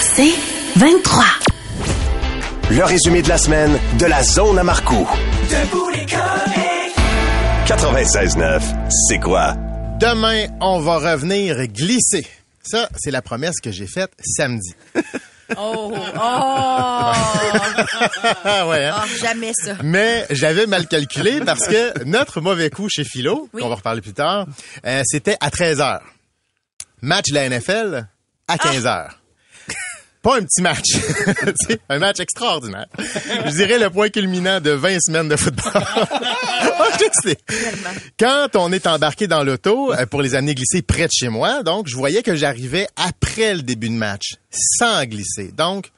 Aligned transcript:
C'est 0.00 0.32
23. 0.76 1.24
Le 2.70 2.84
résumé 2.84 3.22
de 3.22 3.28
la 3.28 3.38
semaine 3.38 3.78
de 3.98 4.06
la 4.06 4.22
zone 4.22 4.58
à 4.58 4.62
Marcoux. 4.64 5.08
96.9, 7.66 8.60
c'est 9.08 9.18
quoi? 9.18 9.54
Demain, 9.98 10.46
on 10.60 10.80
va 10.80 10.98
revenir 10.98 11.66
glisser. 11.68 12.26
Ça, 12.62 12.88
c'est 12.98 13.10
la 13.10 13.22
promesse 13.22 13.60
que 13.62 13.70
j'ai 13.70 13.86
faite 13.86 14.10
samedi. 14.22 14.74
Oh, 15.56 15.92
oh, 15.94 15.98
Ah 16.14 17.14
ouais, 18.68 18.84
hein? 18.86 18.94
oh, 19.02 19.06
jamais 19.20 19.52
ça. 19.54 19.74
Mais 19.82 20.26
j'avais 20.30 20.66
mal 20.66 20.86
calculé 20.86 21.40
parce 21.44 21.66
que 21.66 22.04
notre 22.04 22.40
mauvais 22.40 22.70
coup 22.70 22.88
chez 22.88 23.04
Philo, 23.04 23.48
Oui. 23.52 23.62
qu'on 23.62 23.68
va 23.68 23.74
reparler 23.76 24.00
plus 24.00 24.12
tard, 24.14 24.46
euh, 24.86 25.02
c'était 25.04 25.36
à 25.40 25.48
13h. 25.50 26.00
Match 27.02 27.26
de 27.30 27.34
la 27.34 27.48
NFL 27.48 28.06
à 28.46 28.56
15h. 28.56 29.08
Pas 30.22 30.36
un 30.36 30.42
petit 30.42 30.60
match, 30.60 30.84
un 31.88 31.98
match 31.98 32.20
extraordinaire. 32.20 32.86
Je 32.98 33.52
dirais 33.52 33.78
le 33.78 33.88
point 33.88 34.10
culminant 34.10 34.60
de 34.60 34.70
20 34.70 34.98
semaines 35.00 35.28
de 35.28 35.36
football. 35.36 35.72
Quand 38.18 38.48
on 38.54 38.70
est 38.72 38.86
embarqué 38.86 39.26
dans 39.26 39.42
l'auto 39.42 39.94
euh, 39.94 40.04
pour 40.06 40.20
les 40.20 40.34
amener 40.34 40.54
glisser 40.54 40.82
près 40.82 41.06
de 41.06 41.12
chez 41.12 41.30
moi, 41.30 41.62
donc 41.62 41.88
je 41.88 41.96
voyais 41.96 42.22
que 42.22 42.34
j'arrivais 42.34 42.86
après 42.96 43.54
le 43.54 43.62
début 43.62 43.88
de 43.88 43.94
match, 43.94 44.34
sans 44.50 45.04
glisser. 45.04 45.52
Donc, 45.56 45.90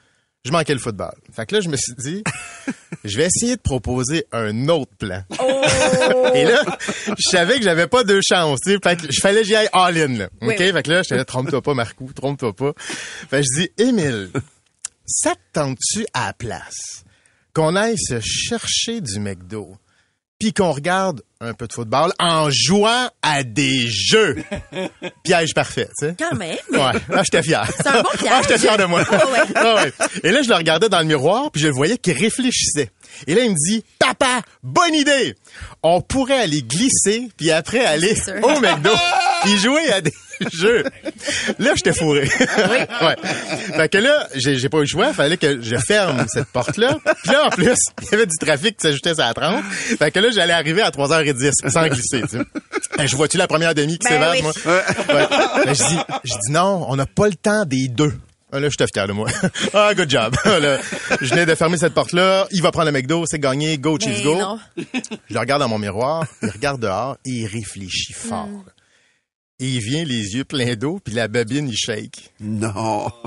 je 0.45 0.51
manquais 0.51 0.75
le 0.75 0.81
football. 0.81 1.15
Fait 1.33 1.47
que 1.47 1.55
là, 1.55 1.61
je 1.61 1.69
me 1.69 1.77
suis 1.77 1.95
dit, 1.99 2.23
je 3.05 3.17
vais 3.17 3.27
essayer 3.27 3.57
de 3.57 3.61
proposer 3.61 4.27
un 4.33 4.69
autre 4.69 4.93
plan. 4.99 5.23
Et 6.35 6.45
là, 6.45 6.65
je 7.09 7.31
savais 7.31 7.59
que 7.59 7.63
j'avais 7.63 7.87
pas 7.87 8.03
deux 8.05 8.21
chances, 8.27 8.59
tu 8.65 8.73
sais. 8.73 8.79
Fait 8.83 8.97
que 8.97 9.13
je 9.13 9.21
fallait 9.21 9.43
que 9.43 9.47
j'y 9.47 9.55
aille 9.55 9.69
all-in, 9.73 10.19
là. 10.19 10.29
Oui, 10.41 10.55
OK? 10.55 10.57
oui. 10.61 10.73
Fait 10.73 10.83
que 10.83 10.91
là, 10.91 11.03
j'étais 11.03 11.17
là, 11.17 11.25
trompe-toi 11.25 11.63
pas, 11.63 11.75
Marcou, 11.75 12.13
trompe-toi 12.13 12.55
pas. 12.55 12.73
Fait 12.77 13.41
que 13.41 13.47
je 13.55 13.61
dis, 13.61 13.71
Émile, 13.79 14.31
ça 15.07 15.35
te 15.35 15.41
tente-tu 15.61 16.07
à 16.13 16.27
la 16.27 16.33
place 16.33 17.05
qu'on 17.55 17.77
aille 17.77 17.99
se 17.99 18.19
chercher 18.21 19.01
du 19.01 19.21
McDo? 19.21 19.77
Puis 20.43 20.53
qu'on 20.53 20.73
regarde 20.73 21.23
un 21.41 21.55
peu 21.55 21.69
de 21.69 21.73
football 21.73 22.13
en 22.19 22.51
jouant 22.51 23.09
à 23.23 23.45
des 23.45 23.87
jeux? 23.87 24.43
Piège 25.23 25.55
parfait, 25.55 25.89
tu 25.97 26.09
sais. 26.09 26.17
Quand 26.19 26.35
même. 26.35 26.59
Ouais, 26.73 27.01
ah, 27.13 27.23
j'étais 27.23 27.45
fier. 27.45 27.65
C'est 27.77 27.87
un 27.87 28.03
bon 28.03 28.09
piège. 28.19 28.29
Ah, 28.33 28.41
j'étais 28.43 28.59
fier 28.59 28.77
de 28.77 28.85
moi. 28.87 29.05
Ah 29.09 29.15
ouais. 29.15 29.41
Ah 29.55 29.75
ouais. 29.77 29.93
Et 30.25 30.33
là, 30.33 30.43
je 30.43 30.49
le 30.49 30.57
regardais 30.57 30.89
dans 30.89 30.99
le 30.99 31.05
miroir, 31.05 31.53
puis 31.53 31.63
je 31.63 31.69
le 31.69 31.73
voyais 31.73 31.97
qu'il 31.97 32.19
réfléchissait. 32.19 32.91
Et 33.29 33.37
là, 33.37 33.45
il 33.45 33.53
me 33.53 33.71
dit, 33.71 33.85
papa, 34.01 34.43
bonne 34.65 34.95
idée! 34.95 35.37
On 35.85 36.01
pourrait 36.01 36.41
aller 36.41 36.63
glisser, 36.63 37.29
puis 37.37 37.53
après 37.53 37.85
aller 37.85 38.17
au 38.43 38.59
McDo, 38.59 38.91
puis 39.43 39.59
jouer 39.59 39.93
à 39.93 40.01
des 40.01 40.13
jeux. 40.53 40.85
Là, 41.59 41.73
j'étais 41.77 41.93
fourré. 41.93 42.23
ouais. 42.41 43.17
Fait 43.77 43.89
que 43.89 43.99
là, 43.99 44.29
j'ai 44.35 44.59
j'ai 44.59 44.69
pas 44.69 44.79
eu 44.79 44.83
le 44.83 44.87
choix, 44.87 45.13
fallait 45.13 45.37
que 45.37 45.63
je 45.63 45.77
ferme 45.77 46.25
cette 46.29 46.49
porte-là. 46.49 46.97
Puis 47.23 47.33
là, 47.33 47.47
en 47.47 47.51
plus, 47.51 47.75
il 48.03 48.09
y 48.11 48.15
avait 48.15 48.27
du 48.27 48.37
trafic 48.39 48.77
qui 48.77 48.83
s'ajoutait 48.83 49.21
à 49.21 49.29
la 49.29 49.35
30. 49.35 49.65
Fait 49.99 50.11
que 50.11 50.19
là, 50.21 50.31
j'allais 50.33 50.53
arriver 50.53 50.83
à 50.83 50.91
3h10 50.91 51.69
sans 51.71 51.87
glisser, 51.89 52.23
tu 52.23 52.39
sais. 52.39 52.45
Ben, 52.97 53.07
je 53.07 53.17
vois-tu 53.17 53.37
la 53.37 53.47
première 53.47 53.75
demi 53.75 53.99
qui 53.99 54.09
Ben 54.09 54.15
s'évade, 54.15 54.35
oui. 54.37 54.43
moi? 54.43 54.53
Ouais. 54.67 55.27
Ben, 55.65 55.75
je 55.75 55.83
dis, 55.89 55.99
je 56.25 56.33
dis 56.47 56.53
non, 56.53 56.85
on 56.89 56.97
n'a 56.97 57.07
pas 57.07 57.27
le 57.29 57.35
temps 57.35 57.65
des 57.65 57.89
deux. 57.89 58.13
Ah, 58.55 58.61
Là, 58.61 58.69
je 58.69 58.75
suis 58.79 58.87
fier 58.93 59.07
de 59.09 59.13
moi. 59.15 59.31
ah, 59.75 59.95
good 59.95 60.11
job. 60.11 60.35
Là, 60.45 60.79
je 61.23 61.31
venais 61.31 61.47
de 61.47 61.55
fermer 61.55 61.79
cette 61.79 61.95
porte-là. 61.95 62.47
Il 62.51 62.61
va 62.61 62.71
prendre 62.71 62.85
le 62.87 62.93
McDo, 62.93 63.25
c'est 63.27 63.39
gagné. 63.39 63.79
Go, 63.79 63.97
cheese, 63.99 64.19
Mais 64.19 64.23
go. 64.25 64.37
non. 64.39 64.59
Je 64.77 65.33
le 65.35 65.41
regarde 65.41 65.63
dans 65.63 65.69
mon 65.69 65.79
miroir. 65.79 66.27
Il 66.43 66.51
regarde 66.51 66.83
dehors 66.83 67.17
et 67.25 67.31
il 67.31 67.47
réfléchit 67.47 68.13
fort. 68.13 68.49
Et 69.63 69.67
il 69.67 69.81
vient 69.81 70.05
les 70.05 70.35
yeux 70.35 70.45
pleins 70.45 70.75
d'eau, 70.75 70.99
puis 71.05 71.15
la 71.15 71.29
babine, 71.29 71.69
il 71.69 71.77
shake. 71.77 72.33
Non. 72.41 73.11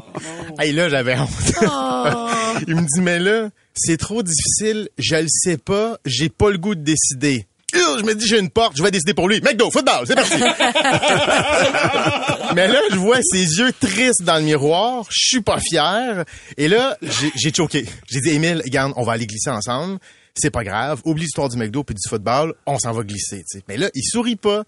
Hey, 0.59 0.71
là, 0.73 0.89
j'avais 0.89 1.17
honte. 1.17 1.29
Oh. 1.61 2.27
il 2.67 2.75
me 2.75 2.81
dit, 2.81 3.01
mais 3.01 3.19
là, 3.19 3.49
c'est 3.73 3.97
trop 3.97 4.21
difficile, 4.23 4.89
je 4.97 5.15
le 5.15 5.27
sais 5.29 5.57
pas, 5.57 5.97
j'ai 6.05 6.29
pas 6.29 6.49
le 6.49 6.57
goût 6.57 6.75
de 6.75 6.81
décider. 6.81 7.45
Je 7.73 8.03
me 8.05 8.13
dis, 8.15 8.25
j'ai 8.25 8.39
une 8.39 8.49
porte, 8.49 8.77
je 8.77 8.83
vais 8.83 8.91
décider 8.91 9.13
pour 9.13 9.27
lui. 9.27 9.41
McDo, 9.41 9.69
football, 9.71 10.05
c'est 10.07 10.15
parti. 10.15 10.37
Mais 12.55 12.67
là, 12.67 12.79
je 12.91 12.95
vois 12.97 13.19
ses 13.21 13.43
yeux 13.59 13.71
tristes 13.79 14.23
dans 14.23 14.37
le 14.37 14.43
miroir. 14.43 15.05
Je 15.09 15.27
suis 15.27 15.41
pas 15.41 15.59
fier. 15.59 16.23
Et 16.57 16.67
là, 16.69 16.97
j'ai- 17.01 17.53
choqué. 17.53 17.85
J'ai 18.09 18.21
dit, 18.21 18.29
Émile, 18.29 18.61
regarde, 18.63 18.93
on 18.95 19.03
va 19.03 19.13
aller 19.13 19.27
glisser 19.27 19.49
ensemble. 19.49 19.99
C'est 20.35 20.51
pas 20.51 20.63
grave. 20.63 21.01
Oublie 21.05 21.23
l'histoire 21.23 21.49
du 21.49 21.57
McDo 21.57 21.83
puis 21.83 21.95
du 21.95 22.09
football. 22.09 22.53
On 22.65 22.79
s'en 22.79 22.93
va 22.93 23.03
glisser, 23.03 23.39
tu 23.39 23.57
sais. 23.57 23.63
Mais 23.67 23.75
là, 23.77 23.89
il 23.93 24.03
sourit 24.03 24.35
pas. 24.37 24.63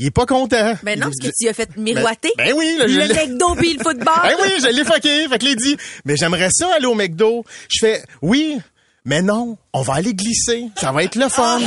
Il 0.00 0.06
est 0.06 0.10
pas 0.12 0.26
content. 0.26 0.74
Ben 0.84 0.96
non, 0.98 1.06
parce 1.06 1.16
que 1.16 1.34
tu 1.36 1.48
as 1.48 1.52
fait 1.52 1.76
miroiter. 1.76 2.30
Ben, 2.38 2.46
ben 2.46 2.54
oui, 2.56 2.76
là, 2.78 2.86
je 2.86 3.00
le 3.00 3.06
l'ai- 3.06 3.14
McDo 3.14 3.56
puis 3.56 3.74
le 3.74 3.82
football. 3.82 4.14
ben 4.22 4.34
oui, 4.40 4.50
je 4.62 4.68
l'ai 4.68 4.84
fucké. 4.84 5.28
Fait 5.28 5.38
que 5.38 5.44
là, 5.44 5.50
il 5.50 5.56
dit, 5.56 5.76
mais 6.04 6.16
j'aimerais 6.16 6.50
ça 6.52 6.68
aller 6.76 6.86
au 6.86 6.94
McDo. 6.94 7.44
Je 7.68 7.78
fais, 7.80 8.04
oui, 8.22 8.58
mais 9.04 9.22
non, 9.22 9.58
on 9.72 9.82
va 9.82 9.94
aller 9.94 10.14
glisser. 10.14 10.66
Ça 10.76 10.92
va 10.92 11.02
être 11.02 11.16
le 11.16 11.28
fun. 11.28 11.58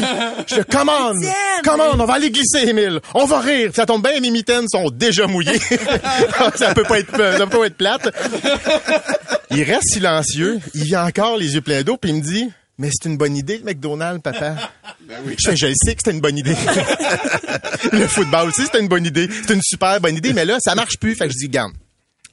Je 0.48 0.56
te 0.56 0.62
commande. 0.62 1.18
Commande, 1.66 2.00
on 2.00 2.06
va 2.06 2.14
aller 2.14 2.32
glisser, 2.32 2.70
Émile. 2.70 3.02
On 3.16 3.26
va 3.26 3.42
rire. 3.42 3.72
Ça 3.76 3.86
tombe 3.86 4.02
bien, 4.08 4.18
mes 4.22 4.32
mitaines 4.32 4.68
sont 4.70 4.90
déjà 4.90 5.28
mouillées. 5.28 5.60
ça 6.56 6.74
peut 6.74 6.84
pas 6.84 7.00
être, 7.00 7.18
ça 7.38 7.46
peut 7.48 7.60
pas 7.60 7.66
être 7.66 7.76
plate. 7.78 8.16
Il 9.50 9.64
reste 9.64 9.90
silencieux. 9.92 10.60
Il 10.74 10.84
vient 10.84 11.06
encore 11.06 11.36
les 11.36 11.56
yeux 11.56 11.62
pleins 11.62 11.82
d'eau 11.84 11.98
puis 11.98 12.12
il 12.12 12.18
me 12.18 12.22
dit, 12.22 12.50
mais 12.82 12.90
c'est 12.92 13.08
une 13.08 13.16
bonne 13.16 13.38
idée, 13.38 13.60
le 13.60 13.64
McDonald's, 13.64 14.24
papa. 14.24 14.56
Je 15.08 15.50
fais, 15.50 15.56
je 15.56 15.68
le 15.68 15.74
sais 15.76 15.94
que 15.94 16.00
c'était 16.04 16.12
une 16.12 16.22
bonne 16.22 16.38
idée. 16.38 16.56
le 17.92 18.08
football 18.08 18.48
aussi, 18.48 18.64
c'était 18.64 18.80
une 18.80 18.88
bonne 18.88 19.06
idée. 19.06 19.30
C'est 19.46 19.54
une 19.54 19.62
super 19.62 20.00
bonne 20.02 20.16
idée, 20.16 20.34
mais 20.34 20.46
là, 20.46 20.58
ça 20.60 20.74
marche 20.74 20.98
plus. 20.98 21.16
Fait 21.16 21.28
que 21.28 21.34
je 21.34 21.38
dis, 21.38 21.50
garde. 21.50 21.74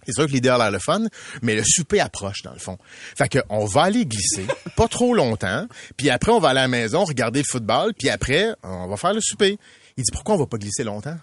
C'est 0.06 0.12
sûr 0.12 0.26
que 0.26 0.32
l'idée 0.32 0.48
a 0.48 0.56
l'air 0.56 0.70
le 0.70 0.78
fun, 0.78 1.02
mais 1.42 1.54
le 1.54 1.64
souper 1.66 2.00
approche, 2.00 2.42
dans 2.44 2.52
le 2.52 2.58
fond. 2.58 2.78
Fait 3.16 3.28
que, 3.28 3.40
on 3.50 3.66
va 3.66 3.82
aller 3.82 4.06
glisser, 4.06 4.46
pas 4.74 4.88
trop 4.88 5.12
longtemps, 5.12 5.66
puis 5.98 6.08
après, 6.08 6.32
on 6.32 6.38
va 6.38 6.50
aller 6.50 6.60
à 6.60 6.62
la 6.62 6.68
maison, 6.68 7.04
regarder 7.04 7.40
le 7.40 7.46
football, 7.46 7.92
puis 7.98 8.08
après, 8.08 8.54
on 8.62 8.86
va 8.86 8.96
faire 8.96 9.12
le 9.12 9.20
souper. 9.20 9.58
Il 9.98 10.04
dit, 10.04 10.10
pourquoi 10.12 10.36
on 10.36 10.38
va 10.38 10.46
pas 10.46 10.56
glisser 10.56 10.84
longtemps? 10.84 11.16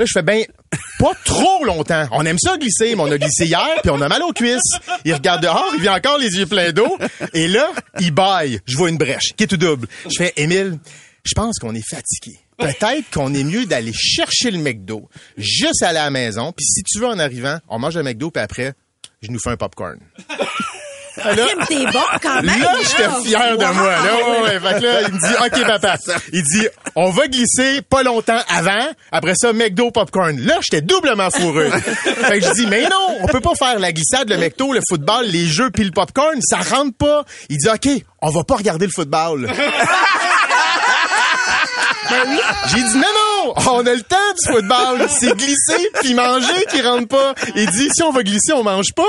Là, 0.00 0.06
je 0.06 0.12
fais, 0.14 0.22
ben, 0.22 0.42
pas 0.98 1.12
trop 1.26 1.62
longtemps. 1.62 2.08
On 2.12 2.24
aime 2.24 2.38
ça 2.38 2.56
glisser, 2.56 2.96
mais 2.96 3.02
on 3.02 3.12
a 3.12 3.18
glissé 3.18 3.44
hier, 3.44 3.68
puis 3.82 3.90
on 3.90 4.00
a 4.00 4.08
mal 4.08 4.22
aux 4.22 4.32
cuisses. 4.32 4.62
Il 5.04 5.12
regarde 5.12 5.42
dehors, 5.42 5.70
il 5.74 5.82
vient 5.82 5.94
encore 5.94 6.16
les 6.16 6.38
yeux 6.38 6.46
pleins 6.46 6.72
d'eau, 6.72 6.96
et 7.34 7.48
là, 7.48 7.70
il 8.00 8.10
baille. 8.10 8.60
Je 8.64 8.78
vois 8.78 8.88
une 8.88 8.96
brèche, 8.96 9.34
qui 9.36 9.44
est 9.44 9.46
tout 9.46 9.58
double. 9.58 9.88
Je 10.06 10.16
fais, 10.16 10.32
Émile, 10.38 10.78
je 11.22 11.32
pense 11.36 11.58
qu'on 11.58 11.74
est 11.74 11.86
fatigué. 11.86 12.38
Peut-être 12.56 13.10
qu'on 13.12 13.34
est 13.34 13.44
mieux 13.44 13.66
d'aller 13.66 13.92
chercher 13.92 14.50
le 14.50 14.56
McDo, 14.56 15.10
juste 15.36 15.82
à 15.82 15.92
la 15.92 16.08
maison, 16.08 16.50
puis 16.56 16.64
si 16.64 16.82
tu 16.82 16.98
veux, 16.98 17.06
en 17.06 17.18
arrivant, 17.18 17.58
on 17.68 17.78
mange 17.78 17.98
le 17.98 18.02
McDo, 18.02 18.30
puis 18.30 18.42
après, 18.42 18.72
je 19.20 19.30
nous 19.30 19.38
fais 19.38 19.50
un 19.50 19.58
popcorn. 19.58 19.98
T'es 21.16 21.84
bon 21.86 22.00
quand 22.22 22.42
même. 22.42 22.60
Là, 22.60 22.74
j'étais 22.82 23.06
Wow. 23.08 23.24
fier 23.24 23.58
de 23.58 23.64
moi. 23.64 23.90
Là, 23.90 24.14
ouais, 24.14 24.40
ouais. 24.42 24.60
Fait 24.60 24.78
que 24.80 24.84
là, 24.84 25.00
il 25.02 25.14
me 25.14 25.18
dit, 25.18 25.34
OK, 25.60 25.66
papa. 25.66 25.96
Il 26.32 26.42
dit, 26.42 26.68
on 26.96 27.10
va 27.10 27.26
glisser 27.28 27.82
pas 27.82 28.02
longtemps 28.02 28.40
avant. 28.48 28.88
Après 29.12 29.34
ça, 29.36 29.52
McDo 29.52 29.90
popcorn. 29.90 30.38
Là, 30.40 30.58
j'étais 30.62 30.80
doublement 30.82 31.30
fourreux. 31.30 31.70
fait 32.04 32.40
que 32.40 32.46
je 32.46 32.52
dis, 32.54 32.66
mais 32.66 32.82
non, 32.84 33.18
on 33.22 33.26
peut 33.26 33.40
pas 33.40 33.54
faire 33.54 33.78
la 33.78 33.92
glissade, 33.92 34.28
le 34.30 34.36
McDo, 34.38 34.72
le 34.72 34.80
football, 34.88 35.26
les 35.26 35.46
jeux 35.46 35.70
puis 35.70 35.84
le 35.84 35.90
popcorn. 35.90 36.38
Ça 36.42 36.58
rentre 36.58 36.96
pas. 36.96 37.24
Il 37.48 37.56
dit, 37.58 37.68
OK, 37.68 37.88
on 38.22 38.30
va 38.30 38.44
pas 38.44 38.56
regarder 38.56 38.86
le 38.86 38.92
football. 38.92 39.48
J'ai 42.68 42.82
dit, 42.82 42.96
non, 42.96 43.00
non, 43.46 43.54
on 43.72 43.86
a 43.86 43.94
le 43.94 44.02
temps 44.02 44.16
du 44.38 44.52
football. 44.52 45.06
C'est 45.08 45.36
glisser 45.36 45.90
puis 46.00 46.14
manger 46.14 46.64
qui 46.70 46.82
rentre 46.82 47.08
pas. 47.08 47.34
Il 47.54 47.66
dit, 47.70 47.88
si 47.94 48.02
on 48.02 48.10
va 48.10 48.22
glisser, 48.22 48.52
on 48.52 48.62
mange 48.64 48.92
pas. 48.96 49.02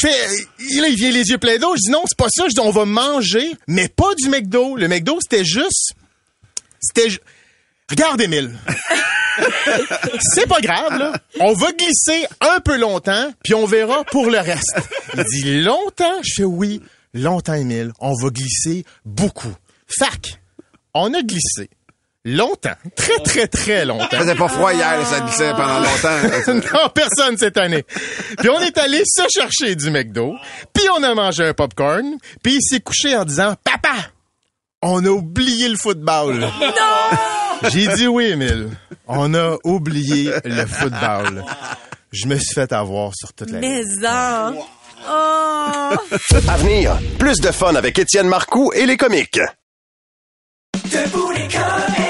Je 0.00 0.08
fais, 0.08 0.46
il 0.60 0.94
vient 0.96 1.10
les 1.10 1.28
yeux 1.30 1.38
pleins 1.38 1.58
d'eau. 1.58 1.74
Je 1.76 1.82
dis 1.86 1.90
non, 1.90 2.02
c'est 2.06 2.16
pas 2.18 2.28
ça. 2.30 2.44
Je 2.48 2.54
dis, 2.54 2.60
on 2.60 2.70
va 2.70 2.84
manger, 2.84 3.52
mais 3.66 3.88
pas 3.88 4.14
du 4.14 4.28
McDo. 4.28 4.76
Le 4.76 4.86
McDo, 4.88 5.18
c'était 5.20 5.44
juste, 5.44 5.92
c'était, 6.80 7.10
ju- 7.10 7.18
regarde, 7.90 8.20
Émile. 8.20 8.54
c'est 10.34 10.46
pas 10.48 10.60
grave, 10.60 10.98
là. 10.98 11.12
On 11.40 11.52
va 11.54 11.72
glisser 11.72 12.26
un 12.40 12.60
peu 12.60 12.76
longtemps, 12.78 13.32
puis 13.42 13.54
on 13.54 13.66
verra 13.66 14.04
pour 14.04 14.26
le 14.30 14.38
reste. 14.38 14.76
Il 15.14 15.24
dit 15.24 15.60
longtemps? 15.62 16.22
Je 16.22 16.32
fais 16.38 16.44
oui, 16.44 16.80
longtemps, 17.14 17.54
Émile. 17.54 17.92
On 18.00 18.14
va 18.20 18.30
glisser 18.30 18.84
beaucoup. 19.04 19.54
Fac, 19.98 20.40
on 20.94 21.12
a 21.14 21.22
glissé. 21.22 21.70
Longtemps. 22.28 22.74
Très, 22.94 23.18
très, 23.24 23.46
très 23.46 23.84
longtemps. 23.86 24.08
Ça 24.10 24.18
faisait 24.18 24.34
pas 24.34 24.48
froid 24.48 24.74
hier, 24.74 25.06
ça 25.06 25.20
glissait 25.20 25.52
pendant 25.52 25.80
longtemps. 25.80 26.52
non, 26.74 26.88
personne 26.94 27.38
cette 27.38 27.56
année. 27.56 27.84
Puis 28.38 28.50
on 28.50 28.60
est 28.60 28.76
allé 28.76 29.02
se 29.06 29.22
chercher 29.32 29.74
du 29.74 29.90
McDo, 29.90 30.34
puis 30.74 30.84
on 30.94 31.02
a 31.02 31.14
mangé 31.14 31.46
un 31.46 31.54
popcorn, 31.54 32.18
puis 32.42 32.56
il 32.56 32.62
s'est 32.62 32.80
couché 32.80 33.16
en 33.16 33.24
disant 33.24 33.54
"Papa, 33.64 33.94
on 34.82 35.04
a 35.06 35.08
oublié 35.08 35.68
le 35.70 35.76
football." 35.76 36.40
Non! 36.40 37.68
J'ai 37.70 37.88
dit 37.88 38.06
oui, 38.06 38.26
Emile. 38.26 38.70
On 39.06 39.32
a 39.32 39.56
oublié 39.64 40.30
le 40.44 40.66
football. 40.66 41.44
Je 42.12 42.26
me 42.26 42.36
suis 42.36 42.54
fait 42.54 42.72
avoir 42.72 43.12
sur 43.14 43.32
toute 43.32 43.50
la. 43.50 43.60
Mais 43.60 43.82
en. 44.06 44.54
Oh. 45.10 45.94
À 46.48 46.56
venir, 46.58 46.98
plus 47.18 47.40
de 47.40 47.50
fun 47.50 47.74
avec 47.74 47.98
Étienne 47.98 48.28
Marcoux 48.28 48.70
et 48.74 48.84
les 48.84 48.98
comiques. 48.98 49.40
La 50.92 52.07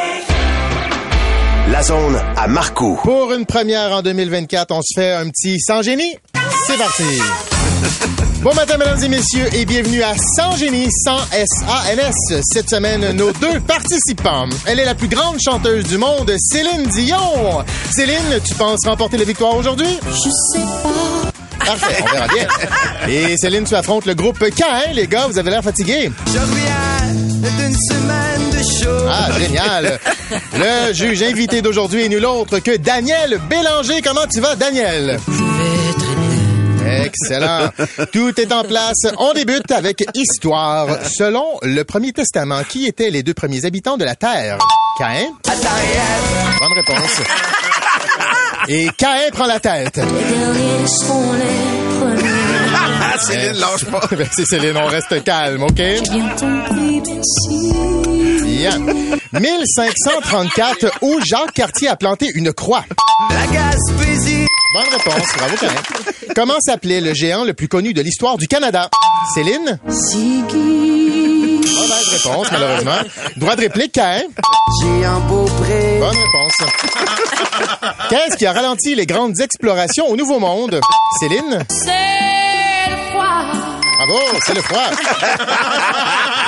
La 1.79 1.85
zone 1.85 2.21
à 2.37 2.49
Marcoux. 2.49 2.99
Pour 3.05 3.33
une 3.33 3.47
première 3.47 3.93
en 3.93 4.03
2024, 4.03 4.73
on 4.73 4.81
se 4.83 5.01
fait 5.01 5.13
un 5.13 5.29
petit 5.29 5.61
sans 5.61 5.81
génie. 5.81 6.19
C'est 6.67 6.77
parti. 6.77 7.05
Bon 8.43 8.53
matin, 8.55 8.77
mesdames 8.79 9.03
et 9.03 9.09
messieurs, 9.09 9.47
et 9.53 9.65
bienvenue 9.65 10.03
à 10.03 10.15
Sans 10.37 10.57
Génie, 10.57 10.89
sans 11.05 11.19
S-A-N-S. 11.33 12.41
Cette 12.53 12.71
semaine, 12.71 13.13
nos 13.13 13.33
deux 13.33 13.61
participants. 13.61 14.49
Elle 14.67 14.79
est 14.79 14.85
la 14.85 14.95
plus 14.95 15.09
grande 15.09 15.39
chanteuse 15.41 15.85
du 15.85 15.99
monde, 15.99 16.33
Céline 16.39 16.85
Dion. 16.85 17.65
Céline, 17.91 18.41
tu 18.45 18.55
penses 18.55 18.85
remporter 18.85 19.17
la 19.17 19.25
victoire 19.25 19.57
aujourd'hui? 19.57 19.99
Je 20.07 20.31
sais 20.31 20.65
pas. 20.83 21.65
Parfait, 21.65 22.03
on 22.03 22.13
verra 22.13 22.27
bien. 22.29 22.47
Et 23.09 23.37
Céline, 23.37 23.65
tu 23.65 23.75
affrontes 23.75 24.07
le 24.07 24.15
groupe 24.15 24.39
Cain. 24.51 24.93
Les 24.95 25.07
gars, 25.07 25.27
vous 25.29 25.39
avez 25.39 25.51
l'air 25.51 25.63
fatigués. 25.63 26.11
Je 26.27 26.39
reviens 26.39 26.88
d'une 27.41 27.77
semaine 27.77 28.51
de 28.51 28.63
show. 28.63 29.07
Ah, 29.09 29.29
génial. 29.39 29.99
Le 30.55 30.93
juge 30.93 31.23
invité 31.23 31.63
d'aujourd'hui 31.63 32.05
est 32.05 32.09
nul 32.09 32.25
autre 32.27 32.59
que 32.59 32.77
Daniel 32.77 33.39
Bélanger. 33.49 34.03
Comment 34.03 34.27
tu 34.33 34.41
vas, 34.41 34.57
Daniel? 34.57 35.19
Excellent. 37.05 37.71
Tout 38.13 38.41
est 38.41 38.53
en 38.53 38.65
place. 38.65 39.07
On 39.19 39.33
débute 39.33 39.71
avec 39.71 40.05
Histoire. 40.15 40.89
Selon 41.05 41.45
le 41.63 41.83
Premier 41.85 42.13
Testament, 42.13 42.63
qui 42.69 42.87
étaient 42.87 43.11
les 43.11 43.23
deux 43.23 43.35
premiers 43.35 43.65
habitants 43.65 43.97
de 43.97 44.05
la 44.05 44.15
Terre? 44.15 44.59
Caïn? 44.99 45.29
Bonne 45.45 46.73
réponse. 46.75 47.21
Et 48.69 48.89
Caïn 48.97 49.31
prend 49.33 49.47
la 49.47 49.61
tête. 49.61 50.01
Céline, 53.21 53.53
lâche 53.59 53.85
pas. 53.85 54.01
Merci 54.17 54.47
Céline, 54.47 54.77
on 54.77 54.87
reste 54.87 55.23
calme, 55.25 55.63
OK? 55.63 55.75
Bien 55.75 56.29
compris, 56.39 57.03
merci. 57.07 57.73
Bien. 58.45 58.79
1534, 59.41 60.91
où 61.03 61.21
Jacques 61.25 61.53
Cartier 61.55 61.89
a 61.89 61.97
planté 61.97 62.31
une 62.35 62.53
croix. 62.53 62.85
la 63.31 63.47
Gaspésie. 63.47 64.47
Bonne 64.75 64.89
réponse, 64.93 65.27
bravo 65.37 65.57
Caïn. 65.57 66.33
Comment 66.35 66.61
s'appelait 66.61 67.01
le 67.01 67.15
géant 67.15 67.45
le 67.45 67.55
plus 67.55 67.69
connu 67.69 67.93
de 67.95 68.03
l'histoire 68.03 68.37
du 68.37 68.49
Canada? 68.49 68.91
Céline? 69.35 69.79
Ziggy. 69.89 71.61
Mauvaise 71.75 72.09
réponse, 72.11 72.49
malheureusement. 72.53 72.99
Droit 73.37 73.57
de 73.57 73.61
réplique, 73.63 73.93
Caïn? 73.93 74.25
J'ai 74.83 75.05
un 75.05 75.21
beau 75.21 75.45
pré. 75.63 75.99
Bonne 76.01 76.17
réponse. 76.17 76.71
Qu'est-ce 78.11 78.37
qui 78.37 78.47
a 78.47 78.53
ralenti 78.53 78.95
les 78.95 79.07
grandes 79.07 79.41
explorations 79.41 80.07
au 80.09 80.17
Nouveau 80.17 80.39
Monde? 80.39 80.81
Céline? 81.21 81.65
Froid. 81.71 82.38
Bravo, 83.99 84.21
c'est 84.47 84.55
le 84.55 84.63
froid. 84.63 84.91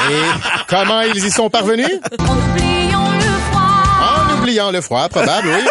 Et 0.09 0.23
comment 0.69 1.01
ils 1.01 1.25
y 1.25 1.31
sont 1.33 1.51
parvenus? 1.51 1.89
En 2.21 2.37
oubliant 2.37 3.11
le 3.13 3.21
froid. 3.51 3.83
En 4.01 4.39
oubliant 4.39 4.71
le 4.71 4.81
froid, 4.81 5.09
probable, 5.09 5.49
oui. 5.49 5.65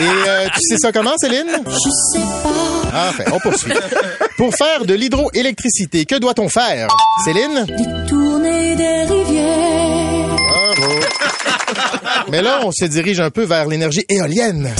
Et 0.00 0.28
euh, 0.28 0.46
tu 0.52 0.60
sais 0.60 0.76
ça 0.76 0.92
comment, 0.92 1.16
Céline? 1.16 1.48
Je 1.66 1.78
sais 2.12 2.18
pas. 2.42 2.50
Ah, 2.92 3.06
enfin, 3.08 3.24
on 3.32 3.40
poursuit. 3.40 3.72
Pour 4.36 4.54
faire 4.54 4.84
de 4.84 4.92
l'hydroélectricité, 4.92 6.04
que 6.04 6.16
doit-on 6.16 6.50
faire? 6.50 6.88
Céline? 7.24 7.64
Détourner 7.64 8.76
des 8.76 9.04
rivières. 9.04 10.36
Bravo. 10.36 11.00
Mais 12.30 12.42
là, 12.42 12.60
on 12.62 12.72
se 12.72 12.84
dirige 12.84 13.20
un 13.20 13.30
peu 13.30 13.44
vers 13.44 13.66
l'énergie 13.66 14.04
éolienne. 14.08 14.70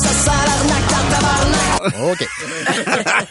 OK. 1.84 2.26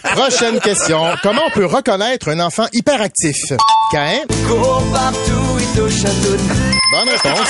Prochaine 0.16 0.60
question. 0.60 1.04
Comment 1.22 1.42
on 1.48 1.52
peut 1.52 1.66
reconnaître 1.66 2.30
un 2.30 2.40
enfant 2.40 2.66
hyperactif? 2.74 3.54
Caïn? 3.92 4.22
Cours 4.48 4.84
partout 4.94 5.60
et 5.60 5.78
touche 5.78 6.06
à 6.06 6.10
tout. 6.10 6.38
Bonne 6.92 7.10
réponse. 7.10 7.50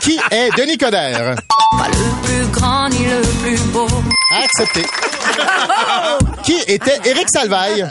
Qui 0.00 0.18
est 0.30 0.50
Denis 0.56 0.76
Coderre? 0.78 1.36
Pas 1.78 1.88
le 1.88 2.26
plus 2.26 2.46
grand 2.52 2.88
ni 2.88 3.04
le 3.06 3.22
plus 3.42 3.60
beau. 3.72 3.86
Accepté. 4.42 4.84
Qui 6.42 6.56
était 6.66 7.00
Éric 7.04 7.28
Salvaille? 7.30 7.86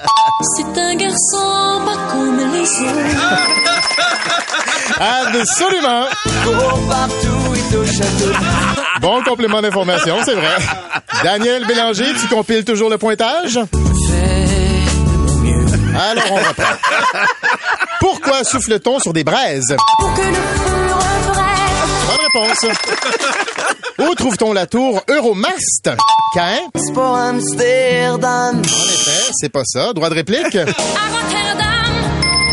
C'est 0.55 0.79
un 0.79 0.95
garçon 0.95 1.81
pas 1.85 1.97
comme 2.11 2.37
les 2.53 2.61
autres. 2.61 3.21
Absolument. 4.99 6.05
Cours 6.43 6.87
partout 6.87 7.50
touche 7.71 8.01
à 8.01 8.05
tout. 8.05 8.33
Bon 9.01 9.23
complément 9.23 9.61
d'information, 9.61 10.17
c'est 10.25 10.35
vrai. 10.35 10.55
Daniel 11.23 11.65
Bélanger, 11.65 12.13
tu 12.19 12.27
compiles 12.27 12.65
toujours 12.65 12.89
le 12.89 12.97
pointage? 12.97 13.59
Alors, 15.93 16.31
on 16.31 16.35
reprend. 16.35 16.73
Pourquoi 17.99 18.43
souffle-t-on 18.43 18.99
sur 18.99 19.13
des 19.13 19.23
braises? 19.23 19.75
Pour 19.99 20.13
que 20.13 20.21
le 20.21 20.33
feu. 20.33 20.71
Bonne 22.07 22.43
réponse. 22.45 22.65
Où 23.99 24.15
trouve-t-on 24.15 24.53
la 24.53 24.65
tour 24.65 25.03
Euromast? 25.09 25.89
Cain? 26.33 26.57
C'est 26.75 26.93
pour 26.93 27.15
Amsterdam. 27.15 28.57
En 28.57 28.61
effet, 28.61 29.31
c'est 29.33 29.49
pas 29.49 29.63
ça. 29.65 29.93
Droit 29.93 30.09
de 30.09 30.15
réplique? 30.15 30.55
À 30.55 30.65
Rotterdam. 30.65 31.91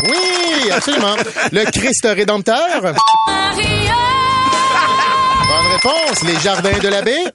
Oui, 0.03 0.71
absolument. 0.71 1.15
Le 1.51 1.63
Christ 1.71 2.07
rédempteur? 2.13 2.81
Bonne 2.81 2.93
réponse. 5.83 6.23
Les 6.23 6.39
jardins 6.39 6.77
de 6.81 6.87
la 6.87 7.01
baie? 7.01 7.23
Non, 7.23 7.31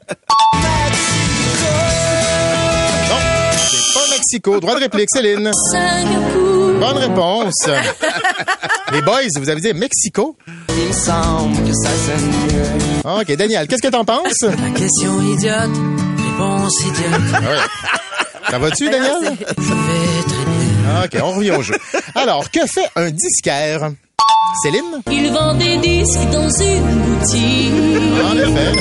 c'est 3.68 3.94
pas 3.94 4.06
Mexico. 4.10 4.60
Droit 4.60 4.74
de 4.74 4.80
réplique, 4.80 5.08
Céline. 5.12 5.50
Bonne 5.72 6.98
réponse. 6.98 7.66
Les 8.92 9.02
boys, 9.02 9.20
vous 9.36 9.48
avez 9.48 9.60
dit 9.60 9.72
Mexico? 9.74 10.36
Il 10.68 10.88
me 10.88 10.92
semble 10.92 11.56
que 11.68 11.72
ça 11.74 11.90
sonne 12.06 12.30
mieux. 12.46 13.20
OK, 13.20 13.36
Daniel, 13.36 13.66
qu'est-ce 13.66 13.82
que 13.82 13.88
t'en 13.88 14.04
penses? 14.04 14.42
La 14.42 14.70
question 14.78 15.20
idiote, 15.22 15.70
réponse 16.18 16.80
idiote. 16.80 17.20
Ah 17.32 17.40
ouais. 17.40 17.58
Ça 18.50 18.58
va-tu, 18.58 18.90
Daniel? 18.90 19.36
Je 19.56 19.72
vais 19.72 20.22
très 20.26 20.44
bien. 20.44 21.04
OK, 21.04 21.16
on 21.22 21.32
revient 21.36 21.52
au 21.52 21.62
jeu. 21.62 21.76
Alors, 22.14 22.50
que 22.50 22.60
fait 22.66 22.90
un 22.96 23.10
disquaire? 23.10 23.90
Céline? 24.62 25.02
Il 25.10 25.32
vend 25.32 25.54
des 25.54 25.76
disques 25.78 26.30
dans 26.30 26.48
une 26.48 27.00
boutique. 27.02 27.72
En 28.24 28.36
effet. 28.36 28.72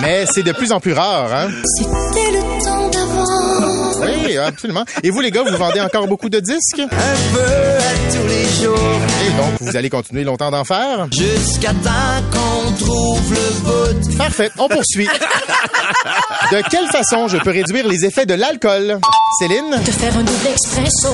Mais 0.00 0.24
c'est 0.26 0.42
de 0.42 0.52
plus 0.52 0.72
en 0.72 0.80
plus 0.80 0.92
rare, 0.92 1.32
hein? 1.32 1.48
C'était 1.78 2.32
le 2.32 2.40
temps 2.64 2.88
d'avant. 2.90 3.85
Oui, 4.00 4.36
absolument. 4.36 4.84
Et 5.02 5.10
vous, 5.10 5.20
les 5.20 5.30
gars, 5.30 5.42
vous 5.42 5.56
vendez 5.56 5.80
encore 5.80 6.06
beaucoup 6.06 6.28
de 6.28 6.40
disques? 6.40 6.80
Un 6.80 6.86
peu 7.34 7.40
à 7.40 8.12
tous 8.12 8.26
les 8.26 8.64
jours. 8.64 8.78
Et 9.26 9.30
donc, 9.30 9.60
vous 9.60 9.76
allez 9.76 9.90
continuer 9.90 10.24
longtemps 10.24 10.50
d'en 10.50 10.64
faire? 10.64 11.06
Jusqu'à 11.10 11.70
temps 11.70 12.22
qu'on 12.32 12.72
trouve 12.72 13.32
le 13.32 13.60
bout. 13.62 14.16
Parfait, 14.18 14.50
on 14.58 14.68
poursuit. 14.68 15.08
De 16.52 16.62
quelle 16.70 16.86
façon 16.88 17.28
je 17.28 17.38
peux 17.38 17.50
réduire 17.50 17.88
les 17.88 18.04
effets 18.04 18.26
de 18.26 18.34
l'alcool? 18.34 18.98
Céline? 19.40 19.70
De 19.84 19.90
faire 19.90 20.16
un 20.16 20.22
double 20.22 20.46
expresso. 20.52 21.08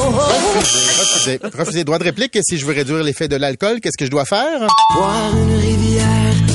Refusé. 0.57 1.41
Refusé. 1.59 1.85
Droit 1.85 1.99
de 1.99 2.05
réplique. 2.05 2.39
Si 2.43 2.59
je 2.59 2.67
veux 2.67 2.75
réduire 2.75 3.03
l'effet 3.03 3.29
de 3.29 3.37
l'alcool, 3.37 3.81
qu'est-ce 3.81 3.97
que 3.99 4.05
je 4.05 4.11
dois 4.11 4.25
faire? 4.25 4.67
Boire 4.95 5.31
une 5.35 5.61
rivière. 5.61 6.05